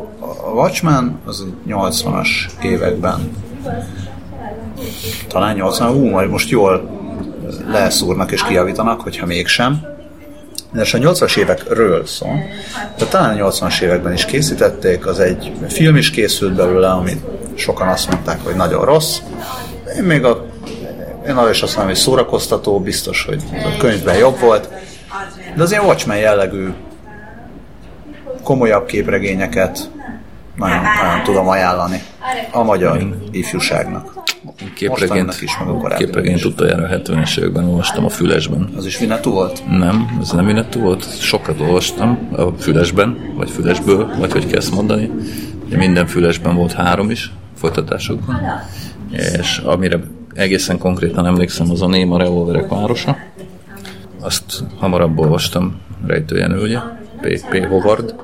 a 0.46 0.50
Watchmen 0.52 1.18
az 1.24 1.46
80-as 1.68 2.28
években 2.62 3.30
talán 5.28 5.54
80, 5.54 5.88
hú, 5.88 6.08
majd 6.08 6.30
most 6.30 6.50
jól 6.50 6.90
leszúrnak 7.70 8.32
és 8.32 8.42
kijavítanak, 8.42 9.00
hogyha 9.00 9.26
mégsem. 9.26 9.80
De 10.72 10.80
a 10.80 10.84
80-as 10.84 11.36
évekről 11.36 12.06
szól. 12.06 12.42
De 12.98 13.04
talán 13.04 13.40
a 13.40 13.50
80-as 13.50 13.80
években 13.80 14.12
is 14.12 14.24
készítették, 14.24 15.06
az 15.06 15.20
egy 15.20 15.52
film 15.68 15.96
is 15.96 16.10
készült 16.10 16.54
belőle, 16.54 16.90
amit 16.90 17.24
sokan 17.54 17.88
azt 17.88 18.10
mondták, 18.10 18.44
hogy 18.44 18.54
nagyon 18.54 18.84
rossz. 18.84 19.18
Én 19.96 20.02
még 20.02 20.24
a 20.24 20.46
én 21.28 21.36
arra 21.36 21.50
is 21.50 21.62
azt 21.62 21.76
mondom, 21.76 21.94
hogy 21.94 22.02
szórakoztató, 22.02 22.80
biztos, 22.80 23.24
hogy 23.24 23.42
a 23.52 23.76
könyvben 23.78 24.16
jobb 24.16 24.38
volt. 24.38 24.68
De 25.56 25.62
az 25.62 25.70
ilyen 25.70 25.84
Watchmen 25.84 26.18
jellegű 26.18 26.68
komolyabb 28.42 28.86
képregényeket 28.86 29.90
nagyon, 30.56 30.80
nagyon 31.02 31.22
tudom 31.22 31.48
ajánlani 31.48 32.02
a 32.50 32.62
magyar 32.62 32.98
ifjúságnak. 33.30 34.14
Képregényt, 34.74 35.40
is, 35.40 35.58
meg 35.58 35.68
a 35.68 35.94
képregényt 35.96 36.36
is. 36.36 36.44
utoljára 36.44 36.82
a 36.82 36.98
70-es 36.98 37.38
években 37.38 37.64
olvastam 37.64 38.04
a 38.04 38.08
Fülesben. 38.08 38.68
Az 38.76 38.86
is 38.86 38.98
Vinetú 38.98 39.30
volt? 39.30 39.62
Nem, 39.68 40.18
ez 40.20 40.30
nem 40.30 40.44
Minetú 40.44 40.80
volt. 40.80 41.20
Sokat 41.20 41.60
olvastam 41.60 42.28
a 42.32 42.50
Fülesben, 42.58 43.32
vagy 43.36 43.50
Fülesből, 43.50 44.10
vagy 44.18 44.32
hogy 44.32 44.46
kell 44.46 44.58
ezt 44.58 44.74
mondani. 44.74 45.10
Minden 45.76 46.06
Fülesben 46.06 46.54
volt 46.54 46.72
három 46.72 47.10
is, 47.10 47.32
folytatásokban. 47.54 48.40
És 49.10 49.58
amire 49.58 50.00
egészen 50.34 50.78
konkrétan 50.78 51.26
emlékszem, 51.26 51.70
az 51.70 51.82
a 51.82 51.86
Néma 51.86 52.18
Revolverek 52.18 52.68
városa. 52.68 53.16
Azt 54.20 54.64
hamarabb 54.78 55.18
olvastam, 55.18 55.80
Rejtőjen 56.06 56.52
ugye, 56.52 56.78
P. 57.20 57.48
P. 57.50 57.66
Howard. 57.66 58.14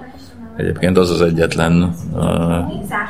Egyébként 0.57 0.99
az 0.99 1.11
az 1.11 1.21
egyetlen 1.23 1.95
uh, 2.13 2.25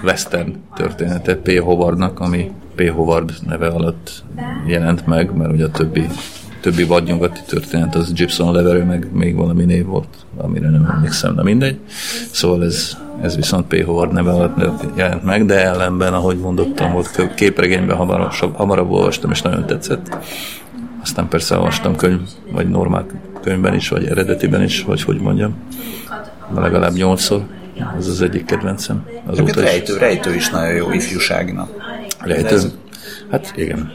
western 0.02 0.54
története 0.74 1.36
P. 1.36 1.58
Howardnak, 1.58 2.20
ami 2.20 2.50
P. 2.74 2.90
Howard 2.90 3.32
neve 3.46 3.66
alatt 3.66 4.22
jelent 4.66 5.06
meg, 5.06 5.36
mert 5.36 5.52
ugye 5.52 5.64
a 5.64 5.70
többi, 5.70 6.06
többi 6.60 6.84
vadnyugati 6.84 7.40
történet 7.46 7.94
az 7.94 8.12
Gibson 8.12 8.52
leverő, 8.52 8.84
meg 8.84 9.08
még 9.12 9.36
valami 9.36 9.64
név 9.64 9.86
volt, 9.86 10.08
amire 10.36 10.68
nem 10.68 10.86
emlékszem, 10.94 11.34
de 11.34 11.42
mindegy. 11.42 11.78
Szóval 12.30 12.64
ez, 12.64 12.96
ez 13.22 13.36
viszont 13.36 13.66
P. 13.66 13.84
Howard 13.84 14.12
neve 14.12 14.30
alatt 14.30 14.84
jelent 14.96 15.22
meg, 15.22 15.46
de 15.46 15.64
ellenben, 15.64 16.14
ahogy 16.14 16.38
mondottam, 16.38 16.92
volt 16.92 17.34
képregényben 17.34 17.96
hamarabb, 17.96 18.32
hamarabb 18.54 18.90
olvastam, 18.90 19.30
és 19.30 19.42
nagyon 19.42 19.66
tetszett. 19.66 20.16
Aztán 21.02 21.28
persze 21.28 21.56
olvastam 21.56 21.96
könyv, 21.96 22.20
vagy 22.52 22.68
normál 22.68 23.06
könyvben 23.42 23.74
is, 23.74 23.88
vagy 23.88 24.06
eredetiben 24.06 24.62
is, 24.62 24.82
vagy 24.82 25.02
hogy 25.02 25.20
mondjam, 25.20 25.54
legalább 26.54 26.92
nyolcszor. 26.92 27.42
Ez 27.98 28.06
az 28.06 28.22
egyik 28.22 28.44
kedvencem. 28.44 29.06
Azóta 29.26 29.62
is. 29.62 29.66
rejtő, 29.66 29.96
rejtő 29.96 30.34
is 30.34 30.50
nagyon 30.50 30.74
jó 30.74 30.92
ifjúságnak. 30.92 31.81
Rejtő? 32.24 32.54
Ez- 32.54 32.74
Hát 33.30 33.52
igen. 33.56 33.92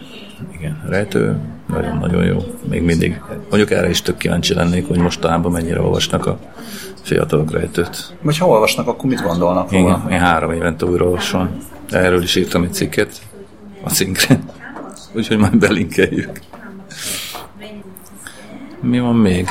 Igen, 0.58 0.84
rejtő 0.90 1.40
nagyon-nagyon 1.68 2.24
jó. 2.26 2.38
Még 2.70 2.82
mindig. 2.82 3.22
Mondjuk 3.50 3.72
erre 3.72 3.90
is 3.90 4.02
tök 4.02 4.18
kíváncsi 4.18 4.54
lennék, 4.54 4.88
hogy 4.88 4.98
mostanában 4.98 5.52
mennyire 5.52 5.82
olvasnak 5.82 6.26
a 6.26 6.40
fiatalok 7.02 7.52
rejtőt. 7.52 8.14
Vagy 8.22 8.38
ha 8.38 8.48
olvasnak, 8.48 8.88
akkor 8.88 9.10
mit 9.10 9.22
gondolnak 9.22 9.72
róla? 9.72 9.98
Igen, 10.04 10.12
én 10.12 10.20
három 10.26 10.52
évente 10.52 10.86
újra 10.86 11.06
olvasom. 11.06 11.58
Erről 11.90 12.22
is 12.24 12.36
írtam 12.36 12.64
egy 12.64 12.74
cikket 12.74 13.22
a 13.84 13.90
cinkre. 13.90 14.40
Úgyhogy 15.16 15.38
majd 15.38 15.58
belinkeljük. 15.58 16.40
Mi 18.82 19.00
van 19.00 19.16
még? 19.16 19.48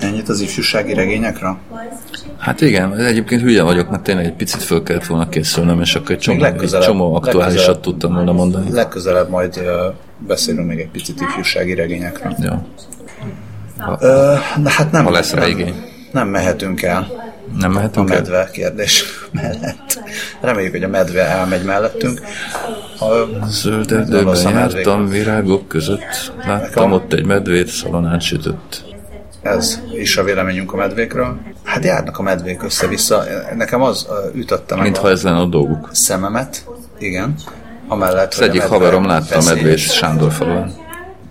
Ennyit 0.00 0.28
az 0.28 0.40
ifjúsági 0.40 0.94
regényekre? 0.94 1.56
Hát 2.38 2.60
igen, 2.60 2.96
egyébként 2.96 3.40
hülye 3.42 3.62
vagyok, 3.62 3.90
mert 3.90 4.02
tényleg 4.02 4.24
egy 4.24 4.32
picit 4.34 4.62
föl 4.62 4.82
kellett 4.82 5.06
volna 5.06 5.28
készülnöm, 5.28 5.80
és 5.80 5.94
akkor 5.94 6.10
egy 6.10 6.18
csomó, 6.18 6.44
egy 6.44 6.78
csomó 6.80 7.14
aktuálisat 7.14 7.80
tudtam 7.80 8.12
volna 8.14 8.32
mondani. 8.32 8.72
Legközelebb 8.72 9.28
majd 9.28 9.56
ö, 9.56 9.88
beszélünk 10.26 10.68
még 10.68 10.78
egy 10.78 10.90
picit 10.90 11.20
ifjúsági 11.20 11.74
regényekről. 11.74 12.34
Ja. 12.38 12.66
Ö, 14.00 14.34
de 14.62 14.70
hát 14.70 14.92
nem, 14.92 15.04
Ha 15.04 15.10
lesz 15.10 15.32
rá 15.32 15.40
nem, 15.40 15.48
igény. 15.50 15.74
nem 16.12 16.28
mehetünk 16.28 16.82
el 16.82 17.06
Nem 17.58 17.70
a 17.70 17.74
mehetünk 17.74 18.10
el? 18.10 18.16
medve 18.16 18.48
kérdés 18.52 19.04
mellett. 19.32 20.00
Reméljük, 20.40 20.72
hogy 20.72 20.82
a 20.82 20.88
medve 20.88 21.26
elmegy 21.26 21.62
mellettünk. 21.64 22.20
A, 23.00 23.06
Zöld 23.46 23.92
erdőben 23.92 24.26
a 24.46 24.50
jártam 24.50 25.08
virágok 25.08 25.68
között, 25.68 26.32
láttam 26.46 26.92
ott 26.92 27.12
egy 27.12 27.26
medvét 27.26 27.66
szalonát 27.68 28.20
sütött. 28.20 28.84
ez 29.42 29.80
is 29.92 30.16
a 30.16 30.22
véleményünk 30.24 30.72
a 30.72 30.76
medvékről. 30.76 31.38
Hát 31.68 31.84
járnak 31.84 32.18
a 32.18 32.22
medvék 32.22 32.62
össze-vissza. 32.62 33.24
Nekem 33.56 33.82
az 33.82 34.06
ütötte 34.34 34.74
meg 34.74 34.84
Mintha 34.84 35.06
a 35.06 35.10
ez 35.10 35.22
lenne 35.22 35.38
a 35.38 35.44
dolguk. 35.46 35.88
szememet. 35.92 36.64
Igen. 36.98 37.34
Amellett, 37.88 38.32
Az 38.32 38.40
egyik 38.40 38.62
haverom 38.62 39.06
látta 39.06 39.38
a 39.38 39.42
medvét 39.42 39.78
Sándorfalon. 39.78 40.72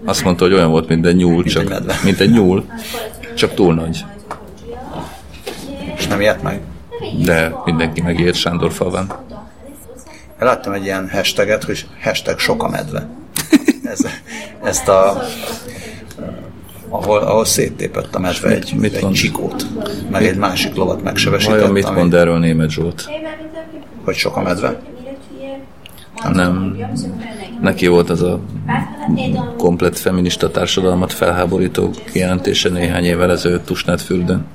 Azt 0.06 0.23
mondta, 0.23 0.43
hogy 0.43 0.54
olyan 0.54 0.69
volt, 0.69 0.88
mint 0.88 1.06
egy 1.06 1.15
nyúl, 1.15 1.43
egy 1.43 1.52
csak, 1.52 1.69
medve. 1.69 1.95
mint 2.04 2.19
egy 2.19 2.32
nyúl, 2.32 2.65
csak 3.36 3.54
túl 3.54 3.73
nagy. 3.73 4.06
És 5.95 6.08
nem 6.08 6.21
ilyet 6.21 6.41
meg. 6.41 6.60
De 7.23 7.56
mindenki 7.65 8.02
megért 8.02 8.36
Sándorfalván. 8.36 9.13
Én 10.41 10.47
láttam 10.47 10.73
egy 10.73 10.84
ilyen 10.84 11.10
hashtaget, 11.10 11.63
hogy 11.63 11.88
hashtag 12.04 12.39
sok 12.39 12.63
a 12.63 12.69
medve. 12.69 13.08
Ez, 13.91 14.00
ezt 14.63 14.88
a 14.88 15.21
ahol, 16.89 17.17
ahol 17.19 17.45
széttépett 17.45 18.15
a 18.15 18.19
medve 18.19 18.47
mit- 18.50 18.58
egy, 18.58 18.73
mit 18.80 18.93
egy 18.93 19.02
mond? 19.04 19.15
csikót, 19.15 19.65
meg 20.12 20.26
egy 20.26 20.38
másik 20.38 20.76
lovat 20.76 21.04
megsebesített, 21.04 21.56
Vajon 21.58 21.71
mit 21.73 21.86
ami- 21.86 22.00
mond 22.00 22.13
erről 22.13 22.38
német 22.39 22.69
Zsolt? 22.69 23.10
hogy 24.06 24.15
sok 24.15 24.36
a 24.38 24.41
medve. 24.41 24.80
Nem. 26.34 26.78
Neki 27.62 27.88
volt 27.88 28.10
az 28.10 28.21
a 28.21 28.39
komplet 29.58 30.00
feminista 30.00 30.52
társadalmat 30.52 31.13
felháborító 31.13 31.89
kijelentése 32.12 32.69
néhány 32.69 33.04
évvel 33.04 33.32
ezelőtt 33.32 33.65
Tusnádfürdőn. 33.65 34.45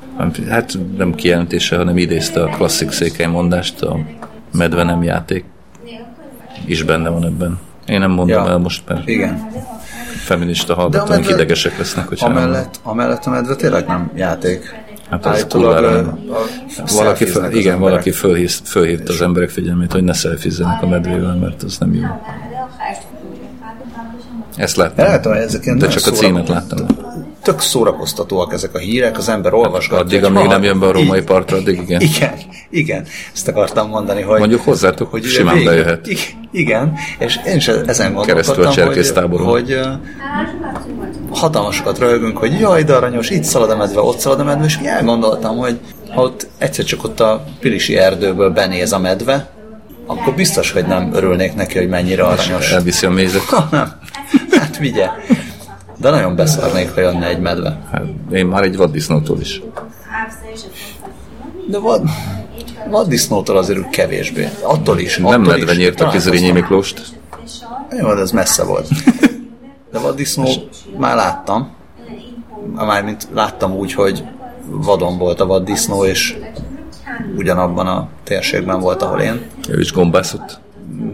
Hát 0.49 0.79
nem 0.97 1.15
kijelentése, 1.15 1.77
hanem 1.77 1.97
idézte 1.97 2.43
a 2.43 2.49
klasszik 2.49 2.91
székely 2.91 3.27
mondást, 3.27 3.83
a 3.83 3.99
medve 4.53 4.83
nem 4.83 5.03
játék. 5.03 5.45
Is 6.67 6.83
benne 6.83 7.09
van 7.09 7.25
ebben. 7.25 7.59
Én 7.87 7.99
nem 7.99 8.11
mondom 8.11 8.45
Ja. 8.45 8.51
el 8.51 8.59
most, 8.59 8.83
mert 8.89 9.09
Igen. 9.09 9.51
Feminista 10.23 10.75
hallgatóink 10.75 11.29
idegesek 11.29 11.79
lesznek, 11.79 12.09
hogyha 12.09 12.29
nem 12.29 12.37
Amellett, 12.37 12.81
amellett 12.83 13.25
a 13.25 13.31
medve 13.31 13.55
tényleg 13.57 13.87
nem 13.87 14.11
játék. 14.15 14.81
Hát 15.11 15.27
az 15.27 15.47
kurvára 15.49 15.91
nem. 15.91 16.19
a- 16.31 16.93
valaki, 16.93 17.25
föl, 17.25 17.45
az 17.45 17.55
igen, 17.55 17.79
valaki 17.79 18.11
fölhív, 18.11 18.61
fölhívta 18.65 19.13
az 19.13 19.23
emberek 19.23 19.51
figyelmét, 19.51 19.93
hogy 19.93 20.03
ne 20.05 20.13
szelfizzenek 20.13 20.83
a 20.83 20.87
medvével, 20.87 21.35
mert 21.35 21.63
az 21.63 21.79
nem 21.79 21.95
jó. 21.95 22.03
Ezt 24.57 24.77
láttam. 24.77 25.05
Látom, 25.05 25.33
hogy 25.33 25.43
ezek 25.43 25.65
ilyen 25.65 25.79
De 25.79 25.87
csak 25.89 26.07
a 26.07 26.11
címet 26.11 26.49
láttam. 26.49 26.87
Tök 27.43 27.61
szórakoztatóak 27.61 28.53
ezek 28.53 28.75
a 28.75 28.79
hírek, 28.79 29.19
az 29.19 29.29
ember 29.29 29.53
olvasgatja. 29.55 30.05
Addig, 30.05 30.25
amíg 30.25 30.47
nem 30.47 30.63
jön 30.63 30.81
be 30.81 30.87
a 30.87 30.93
római 30.93 31.23
partra, 31.23 31.57
addig 31.57 31.81
igen. 31.81 32.01
Igen, 32.01 32.35
igen. 32.71 33.05
Ezt 33.35 33.49
akartam 33.49 33.89
mondani, 33.89 34.23
hogy... 34.23 34.39
Mondjuk 34.39 34.61
hozzátok, 34.63 35.11
hogy 35.11 35.25
simán 35.25 35.55
végig- 35.55 35.69
bejöhet. 35.69 36.07
ig- 36.07 36.37
Igen, 36.53 36.93
és 37.19 37.39
én 37.47 37.57
is 37.57 37.69
ezen 37.69 38.13
gondolkodtam, 38.15 38.87
hogy, 38.87 39.11
hogy 39.45 39.81
hatalmasokat 41.31 41.99
röhögünk, 41.99 42.39
hogy 42.39 42.61
jaj, 42.61 42.83
de 42.83 42.95
aranyos, 42.95 43.31
itt 43.31 43.43
szalad 43.45 43.71
a 43.71 43.77
medve, 43.77 44.01
ott 44.01 44.19
szalad 44.19 44.41
a 44.41 44.45
medve, 44.45 44.65
és 44.65 44.77
elgondoltam, 44.85 45.57
hogy 45.57 45.79
ha 46.15 46.23
ott 46.23 46.47
egyszer 46.59 46.85
csak 46.85 47.05
ott 47.05 47.21
a 47.21 47.45
Pilisi 47.61 47.97
erdőből 47.97 48.51
benéz 48.51 48.93
a 48.93 48.99
medve, 48.99 49.51
akkor 50.07 50.35
biztos, 50.35 50.71
hogy 50.73 50.85
nem 50.87 51.11
örülnék 51.15 51.55
neki, 51.55 51.79
hogy 51.79 51.89
mennyire 51.89 52.23
aranyos. 52.23 52.71
Elviszi 52.71 53.07
a 53.07 53.11
mézet. 53.11 53.43
Ha, 53.43 53.69
nem. 53.71 53.93
Hát 54.51 54.79
vigye. 54.79 55.07
De 56.03 56.11
nagyon 56.11 56.37
beszarnék, 56.37 56.95
ha 56.95 57.01
jönne 57.01 57.27
egy 57.27 57.41
medve. 57.41 57.79
Hát, 57.93 58.03
én 58.33 58.47
már 58.47 58.63
egy 58.63 58.77
vaddisznótól 58.77 59.41
is. 59.41 59.63
De 61.69 61.79
vad, 61.79 62.03
vaddisznótól 62.91 63.57
azért 63.57 63.79
úgy 63.79 63.89
kevésbé. 63.89 64.49
Attól 64.63 64.99
is. 64.99 65.17
Nem 65.17 65.27
attól 65.27 65.39
medve 65.39 65.73
is. 65.73 65.79
nyírta 65.79 66.09
ki 66.09 66.19
Zrínyi 66.19 66.51
Miklóst. 66.51 67.21
Jó, 67.99 68.15
de 68.15 68.21
ez 68.21 68.31
messze 68.31 68.65
volt. 68.65 68.89
De 69.93 69.99
vaddisznó 69.99 70.49
már 70.97 71.17
láttam. 71.17 71.71
Mármint 72.75 73.29
láttam 73.35 73.73
úgy, 73.73 73.93
hogy 73.93 74.25
vadon 74.67 75.19
volt 75.19 75.41
a 75.41 75.47
vaddisznó, 75.47 76.05
és 76.05 76.37
ugyanabban 77.37 77.87
a 77.87 78.09
térségben 78.25 78.81
volt, 78.81 79.03
ahol 79.03 79.21
én. 79.21 79.41
Ő 79.69 79.81
is 79.81 79.93
gombászott. 79.93 80.61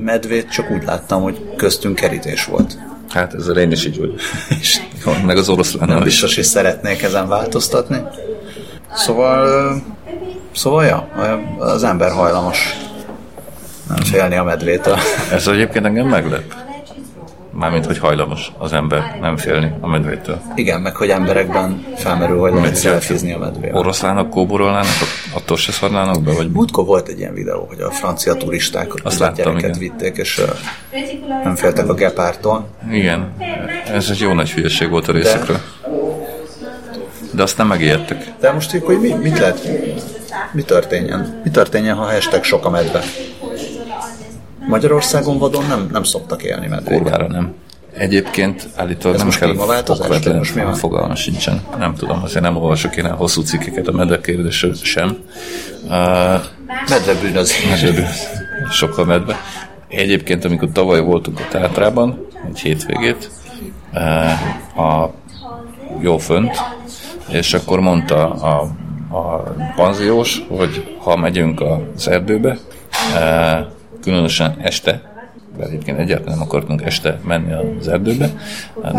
Medvét 0.00 0.50
csak 0.50 0.70
úgy 0.70 0.84
láttam, 0.84 1.22
hogy 1.22 1.54
köztünk 1.56 1.94
kerítés 1.94 2.44
volt. 2.44 2.78
Hát 3.08 3.34
ezzel 3.34 3.56
én 3.56 3.70
is 3.70 3.84
így 3.86 3.98
vagyok. 3.98 4.20
És 4.60 4.80
Meg 5.26 5.36
az 5.36 5.48
oroszlánnal 5.48 5.94
nem 5.94 6.04
biztos, 6.04 6.34
hogy 6.34 6.44
szeretnék 6.44 7.02
ezen 7.02 7.28
változtatni. 7.28 8.02
Szóval, 8.94 9.74
szóval 10.54 10.84
ja, 10.84 11.08
az 11.58 11.84
ember 11.84 12.10
hajlamos 12.10 12.76
nem 13.88 13.96
félni 13.96 14.36
a 14.36 14.44
medvétől. 14.44 14.96
Ez 15.32 15.46
egyébként 15.46 15.84
engem 15.84 16.06
meglep. 16.06 16.54
Mármint, 17.58 17.86
hogy 17.86 17.98
hajlamos 17.98 18.52
az 18.58 18.72
ember 18.72 19.18
nem 19.20 19.36
félni 19.36 19.72
a 19.80 19.88
medvétől. 19.88 20.40
Igen, 20.54 20.80
meg 20.80 20.96
hogy 20.96 21.08
emberekben 21.08 21.86
felmerül, 21.96 22.38
hogy 22.38 22.52
lehet 22.52 22.74
szelfizni 22.74 23.32
a 23.32 23.38
medvével. 23.38 23.78
Oroszlának, 23.78 24.30
kóborolnának, 24.30 24.96
attól 25.34 25.56
se 25.56 25.72
szarnának 25.72 26.22
be, 26.22 26.32
vagy 26.32 26.50
Múltkor 26.50 26.84
volt 26.84 27.08
egy 27.08 27.18
ilyen 27.18 27.34
videó, 27.34 27.64
hogy 27.68 27.80
a 27.80 27.90
francia 27.90 28.34
turisták 28.34 28.92
Azt 29.02 29.20
a 29.20 29.24
láttam, 29.24 29.56
igen. 29.56 29.78
vitték, 29.78 30.16
és 30.16 30.42
nem 31.44 31.56
féltek 31.56 31.88
a 31.88 31.94
gepártól. 31.94 32.68
Igen, 32.90 33.34
ez 33.92 34.10
egy 34.10 34.20
jó 34.20 34.32
nagy 34.32 34.50
hülyeség 34.50 34.90
volt 34.90 35.08
a 35.08 35.12
részükről. 35.12 35.60
De 37.30 37.42
azt 37.42 37.56
nem 37.56 37.66
megijedtek. 37.66 38.24
De 38.40 38.52
most 38.52 38.74
így, 38.74 38.82
hogy 38.84 39.00
mi, 39.00 39.12
mit 39.12 39.38
lehet, 39.38 39.68
mi 40.52 40.62
történjen? 40.62 41.40
Mi 41.44 41.50
történjen, 41.50 41.96
ha 41.96 42.04
hashtag 42.04 42.44
sok 42.44 42.64
a 42.64 42.70
medve? 42.70 43.02
Magyarországon 44.68 45.38
vadon 45.38 45.64
nem, 45.66 45.88
nem 45.92 46.02
szoktak 46.02 46.42
élni 46.42 46.66
medvék. 46.66 46.98
Kurvára 46.98 47.26
nem. 47.26 47.54
Egyébként 47.96 48.68
állítólag 48.76 49.14
Ez 49.14 49.22
nem 49.22 49.26
most 49.26 49.38
kell 49.38 49.84
okvetlen, 49.96 50.36
Most 50.36 50.54
mi 50.54 50.62
van? 50.62 50.74
fogalma 50.74 51.14
sincsen. 51.14 51.62
Nem 51.78 51.94
tudom, 51.94 52.22
azért 52.22 52.42
nem 52.42 52.56
olvasok 52.56 52.96
én 52.96 53.06
el 53.06 53.14
hosszú 53.14 53.42
cikkeket 53.42 53.86
a 53.88 53.92
medvekért 53.92 54.50
sem. 54.82 55.16
Uh, 55.84 55.90
Medvebűnözés. 56.88 57.64
medveből, 57.70 58.06
sokkal 58.70 59.04
medve. 59.04 59.36
Egyébként, 59.88 60.44
amikor 60.44 60.68
tavaly 60.72 61.00
voltunk 61.00 61.40
a 61.40 61.46
Tátrában, 61.50 62.26
egy 62.48 62.58
hétvégét, 62.58 63.30
eh, 63.92 64.78
a 64.80 65.12
jó 66.00 66.18
fönt, 66.18 66.56
és 67.28 67.54
akkor 67.54 67.80
mondta 67.80 68.30
a, 68.30 68.60
a 69.16 69.54
panziós, 69.76 70.44
hogy 70.48 70.96
ha 70.98 71.16
megyünk 71.16 71.60
az 71.96 72.08
erdőbe, 72.08 72.58
eh, 73.14 73.64
különösen 74.02 74.56
este, 74.60 75.02
mert 75.58 75.70
egyébként 75.70 75.98
egyáltalán 75.98 76.38
nem 76.38 76.46
akartunk 76.46 76.82
este 76.82 77.18
menni 77.26 77.52
az 77.80 77.88
erdőbe, 77.88 78.30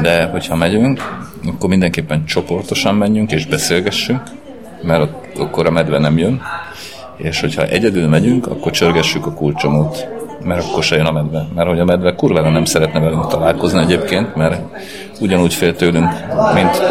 de 0.02 0.26
hogyha 0.26 0.56
megyünk, 0.56 1.22
akkor 1.48 1.70
mindenképpen 1.70 2.26
csoportosan 2.26 2.96
menjünk 2.96 3.32
és 3.32 3.46
beszélgessünk, 3.46 4.22
mert 4.82 5.10
akkor 5.38 5.66
a 5.66 5.72
medve 5.72 6.00
nem 6.00 6.18
jön, 6.18 6.42
és 7.18 7.40
hogyha 7.40 7.64
egyedül 7.66 8.08
megyünk, 8.08 8.48
akkor 8.48 8.72
csörgessük 8.72 9.26
a 9.26 9.34
kulcsomót, 9.34 10.08
mert 10.44 10.64
akkor 10.64 10.84
se 10.84 10.96
jön 10.96 11.06
a 11.06 11.12
medve. 11.12 11.48
Mert 11.56 11.68
hogy 11.68 11.80
a 11.80 11.86
medve 11.86 12.16
kurvára 12.16 12.50
nem 12.50 12.66
szeretne 12.66 13.00
velünk 13.00 13.28
találkozni 13.28 13.82
egyébként, 13.82 14.36
mert 14.36 14.62
ugyanúgy 15.20 15.54
fél 15.54 15.76
tőlünk, 15.76 16.10
mint 16.54 16.82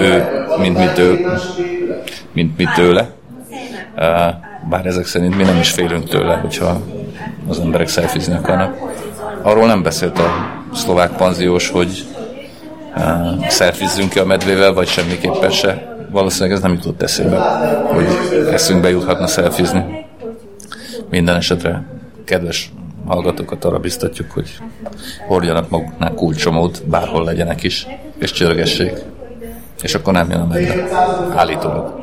ő, 0.00 0.24
mint 0.60 0.78
mi, 0.78 0.86
tő, 0.94 1.26
mint 2.32 2.56
mi 2.56 2.64
tőle. 2.74 3.10
Bár 4.68 4.86
ezek 4.86 5.06
szerint 5.06 5.36
mi 5.36 5.42
nem 5.42 5.58
is 5.58 5.70
félünk 5.70 6.08
tőle, 6.08 6.34
hogyha 6.34 6.80
az 7.48 7.60
emberek 7.60 7.88
szelfizni 7.88 8.34
akarnak. 8.34 8.76
Arról 9.42 9.66
nem 9.66 9.82
beszélt 9.82 10.18
a 10.18 10.30
szlovák 10.74 11.16
panziós, 11.16 11.70
hogy 11.70 12.06
uh, 12.96 13.48
szelfizzünk 13.48 14.10
ki 14.10 14.18
a 14.18 14.24
medvével, 14.24 14.72
vagy 14.72 14.88
semmiképpen 14.88 15.50
se. 15.50 15.96
Valószínűleg 16.10 16.56
ez 16.56 16.62
nem 16.62 16.72
jutott 16.72 17.02
eszébe, 17.02 17.38
hogy 17.86 18.06
eszünkbe 18.52 18.90
juthatna 18.90 19.26
szelfizni. 19.26 20.06
Minden 21.10 21.36
esetre 21.36 21.86
kedves 22.24 22.72
hallgatókat 23.06 23.64
arra 23.64 23.78
biztatjuk, 23.78 24.30
hogy 24.30 24.58
hordjanak 25.26 25.68
maguknál 25.68 26.14
kulcsomót, 26.14 26.82
bárhol 26.86 27.24
legyenek 27.24 27.62
is, 27.62 27.86
és 28.18 28.32
csörgessék. 28.32 28.92
És 29.82 29.94
akkor 29.94 30.12
nem 30.12 30.30
jön 30.30 30.40
a 30.40 30.46
medve. 30.46 30.88
Állítólag. 31.34 32.00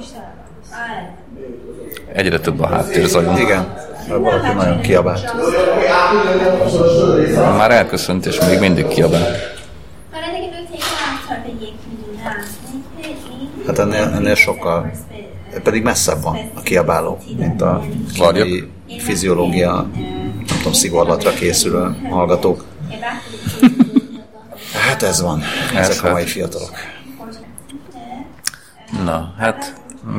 Egyre 2.14 2.40
több 2.40 2.62
a 2.62 2.68
háttérzajunk. 2.68 3.40
Igen, 3.40 3.74
valaki 4.08 4.54
nagyon 4.54 4.82
kiabált. 4.82 5.34
Már 7.58 7.72
elköszönt, 7.72 8.26
és 8.26 8.40
még 8.40 8.60
mindig 8.60 8.88
kiabál. 8.88 9.26
Hát 13.68 13.80
ennél, 13.80 14.04
ennél 14.04 14.36
sokkal, 14.36 14.92
pedig 15.64 15.84
messzebb 15.84 16.22
van 16.22 16.38
a 16.54 16.62
kiabáló, 16.62 17.18
mint 17.38 17.62
a 17.62 17.84
Varjuk. 18.18 18.68
fiziológia, 18.98 19.88
nem 20.48 20.58
tudom, 20.58 20.74
szigorlatra 20.74 21.32
készülő 21.32 21.96
hallgatók. 22.10 22.64
Hát 24.88 25.04
ez 25.04 25.22
van, 25.22 25.42
ezek 25.76 26.04
a 26.04 26.06
hát. 26.06 26.12
mai 26.12 26.26
fiatalok. 26.26 26.72
Na, 29.04 29.34
hát 29.38 29.74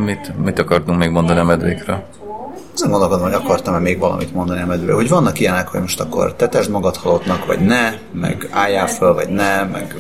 mit, 0.05 0.39
mit 0.45 0.59
akartunk 0.59 0.99
még 0.99 1.11
mondani 1.11 1.39
a 1.39 1.45
medvékről? 1.45 2.05
Azon 2.77 2.91
gondolkodom, 2.91 3.24
hogy 3.24 3.35
akartam-e 3.35 3.79
még 3.79 3.99
valamit 3.99 4.33
mondani 4.35 4.61
a 4.62 4.66
medvéről, 4.66 4.95
hogy 4.95 5.09
vannak 5.09 5.41
ilyenek, 5.41 5.68
hogy 5.68 5.81
most 5.81 6.01
akkor 6.01 6.35
tetesd 6.35 6.70
magad 6.70 6.97
halottnak, 6.97 7.47
vagy 7.47 7.59
ne, 7.59 7.93
meg 8.12 8.49
álljál 8.51 8.87
föl, 8.87 9.14
vagy 9.14 9.29
ne, 9.29 9.62
meg 9.64 9.95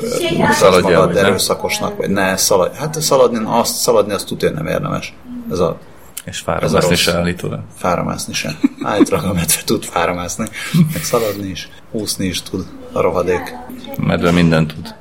Szaladjál, 0.50 0.92
magad 0.92 1.06
vagy 1.06 1.22
ne. 1.22 1.28
erőszakosnak, 1.28 1.96
vagy 1.96 2.10
ne, 2.10 2.36
szaladj. 2.36 2.76
Hát 2.76 3.00
szaladni, 3.02 3.38
azt, 3.44 3.74
szaladni 3.74 4.12
azt 4.12 4.26
tudja, 4.26 4.50
nem 4.50 4.66
érdemes. 4.66 5.14
Ez 5.50 5.58
a 5.58 5.78
És 6.24 6.36
Ez 6.36 6.40
a 6.40 6.42
fáradásni 6.44 6.88
rossz. 6.88 6.98
se 7.00 7.14
állítólag. 7.16 7.60
fáramászni 7.76 8.32
sem. 8.32 8.58
Állítólag 8.82 9.24
a 9.24 9.32
medve 9.32 9.62
tud 9.64 9.84
fáramászni, 9.84 10.48
meg 10.92 11.02
szaladni 11.02 11.48
is, 11.48 11.68
úszni 11.90 12.26
is 12.26 12.42
tud 12.42 12.66
a 12.92 13.00
rohadék. 13.00 13.56
A 13.96 14.04
medve 14.04 14.30
mindent 14.30 14.74
tud. 14.74 14.94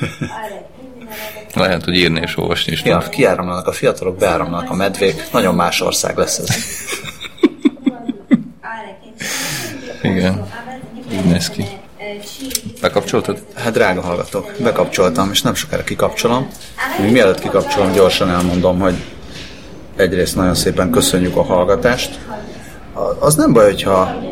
Lehet, 1.54 1.84
hogy 1.84 1.94
írni 1.94 2.20
és 2.20 2.38
olvasni 2.38 2.72
is 2.72 2.82
Ja, 2.84 2.98
kiáramlanak 2.98 3.66
a 3.66 3.72
fiatalok, 3.72 4.16
beáramlanak 4.16 4.70
a 4.70 4.74
medvék, 4.74 5.22
nagyon 5.32 5.54
más 5.54 5.80
ország 5.80 6.16
lesz 6.16 6.38
ez. 6.38 6.48
Igen, 10.02 10.46
így 11.12 11.24
néz 11.24 11.48
ki. 11.48 11.64
Bekapcsoltad? 12.80 13.44
Hát 13.54 13.72
drága 13.72 14.00
hallgatók, 14.00 14.52
bekapcsoltam, 14.58 15.30
és 15.32 15.42
nem 15.42 15.54
sokára 15.54 15.84
kikapcsolom. 15.84 16.48
Még 17.00 17.12
mielőtt 17.12 17.40
kikapcsolom, 17.40 17.92
gyorsan 17.92 18.30
elmondom, 18.30 18.78
hogy 18.78 18.94
egyrészt 19.96 20.36
nagyon 20.36 20.54
szépen 20.54 20.90
köszönjük 20.90 21.36
a 21.36 21.42
hallgatást. 21.42 22.18
Az 23.18 23.34
nem 23.34 23.52
baj, 23.52 23.64
hogyha 23.64 24.24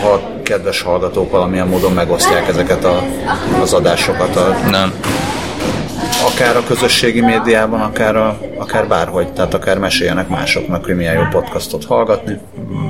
ha 0.00 0.20
kedves 0.42 0.82
hallgatók 0.82 1.30
valamilyen 1.30 1.68
módon 1.68 1.92
megosztják 1.92 2.48
ezeket 2.48 2.84
a, 2.84 3.02
az 3.60 3.72
adásokat, 3.72 4.36
a, 4.36 4.56
Nem. 4.70 4.92
Akár 6.34 6.56
a 6.56 6.62
közösségi 6.64 7.20
médiában, 7.20 7.80
akár, 7.80 8.16
a, 8.16 8.38
akár 8.56 8.88
bárhogy, 8.88 9.32
tehát 9.32 9.54
akár 9.54 9.78
meséljenek 9.78 10.28
másoknak, 10.28 10.84
hogy 10.84 10.96
milyen 10.96 11.14
jó 11.14 11.22
podcastot 11.30 11.84
hallgatni. 11.84 12.38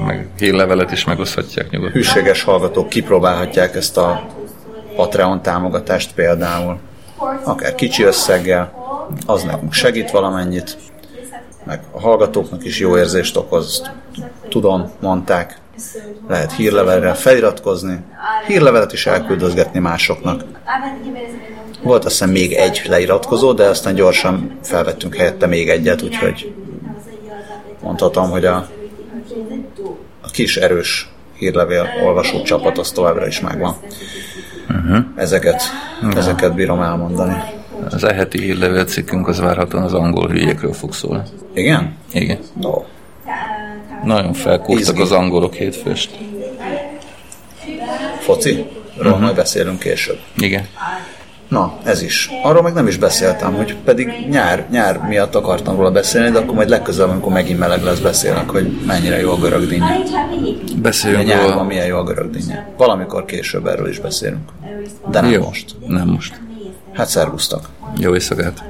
Meg 0.07 0.29
hírlevelet 0.39 0.93
is 0.93 1.05
megoszthatják 1.05 1.71
nyugodtan. 1.71 1.95
hűséges 1.95 2.43
hallgatók 2.43 2.89
kipróbálhatják 2.89 3.75
ezt 3.75 3.97
a 3.97 4.27
Patreon 4.97 5.43
támogatást 5.43 6.15
például, 6.15 6.79
akár 7.45 7.75
kicsi 7.75 8.03
összeggel, 8.03 8.73
az 9.27 9.43
nekünk 9.43 9.73
segít 9.73 10.11
valamennyit, 10.11 10.77
meg 11.65 11.81
a 11.91 12.01
hallgatóknak 12.01 12.65
is 12.65 12.79
jó 12.79 12.97
érzést 12.97 13.37
okoz, 13.37 13.91
tudom, 14.49 14.91
mondták, 15.01 15.59
lehet 16.29 16.53
hírlevelre 16.53 17.15
feliratkozni, 17.15 18.05
hírlevelet 18.47 18.93
is 18.93 19.07
elküldözgetni 19.07 19.79
másoknak. 19.79 20.45
Volt 21.83 22.05
azt 22.05 22.19
hiszem 22.19 22.31
még 22.31 22.53
egy 22.53 22.83
leiratkozó, 22.89 23.53
de 23.53 23.65
aztán 23.65 23.95
gyorsan 23.95 24.59
felvettünk 24.63 25.17
helyette 25.17 25.47
még 25.47 25.69
egyet, 25.69 26.03
úgyhogy 26.03 26.53
mondhatom, 27.83 28.31
hogy 28.31 28.45
a, 28.45 28.69
a 30.21 30.31
kis 30.31 30.57
erős 30.57 31.09
hírlevél 31.39 31.89
olvasó 32.05 32.43
csapat 32.43 32.79
az 32.79 32.91
továbbra 32.91 33.27
is 33.27 33.41
megvan. 33.41 33.77
Uh-huh. 34.69 35.05
Ezeket, 35.17 35.63
uh-huh. 36.03 36.19
ezeket 36.19 36.55
bírom 36.55 36.81
elmondani. 36.81 37.37
Az 37.91 38.05
eheti 38.05 38.41
hírlevél 38.41 38.85
cikkünk 38.85 39.29
az 39.29 39.41
várhatóan 39.41 39.85
az 39.85 39.95
angol 39.95 40.29
hülyékről 40.29 40.73
fog 40.73 40.95
szólni. 40.95 41.23
Igen? 41.55 41.97
Igen. 42.13 42.39
No. 42.61 42.83
Nagyon 44.05 44.33
felkúrtak 44.33 44.99
az 44.99 45.13
angolok 45.13 45.55
hétfőst. 45.55 46.19
Foci? 48.21 48.67
Ról 48.97 49.07
uh-huh. 49.07 49.21
majd 49.21 49.35
beszélünk 49.35 49.79
később. 49.79 50.19
Igen. 50.37 50.67
Na, 51.53 51.79
ez 51.83 52.03
is. 52.03 52.31
Arról 52.43 52.63
meg 52.63 52.73
nem 52.73 52.87
is 52.87 52.97
beszéltem, 52.97 53.55
hogy 53.55 53.77
pedig 53.85 54.11
nyár, 54.29 54.67
nyár 54.71 54.99
miatt 55.09 55.35
akartam 55.35 55.77
róla 55.77 55.91
beszélni, 55.91 56.31
de 56.31 56.39
akkor 56.39 56.55
majd 56.55 56.69
legközelebb, 56.69 57.11
amikor 57.11 57.33
megint 57.33 57.59
meleg 57.59 57.83
lesz, 57.83 57.99
beszélnek, 57.99 58.51
hogy 58.51 58.81
mennyire 58.87 59.21
jó 59.21 59.31
a 59.31 59.37
görög. 59.37 59.75
Beszéljünk 60.77 61.25
nyárban 61.27 61.51
róla. 61.51 61.65
milyen 61.65 61.87
jó 61.87 61.97
a 61.97 62.03
görög. 62.03 62.37
Valamikor 62.77 63.25
később 63.25 63.67
erről 63.67 63.89
is 63.89 63.99
beszélünk. 63.99 64.51
De 65.11 65.21
nem 65.21 65.31
jó. 65.31 65.43
most. 65.43 65.77
Nem 65.87 66.09
most. 66.09 66.41
Hát 66.93 67.09
szervusztak. 67.09 67.69
Jó 67.99 68.15
éjszakát. 68.15 68.63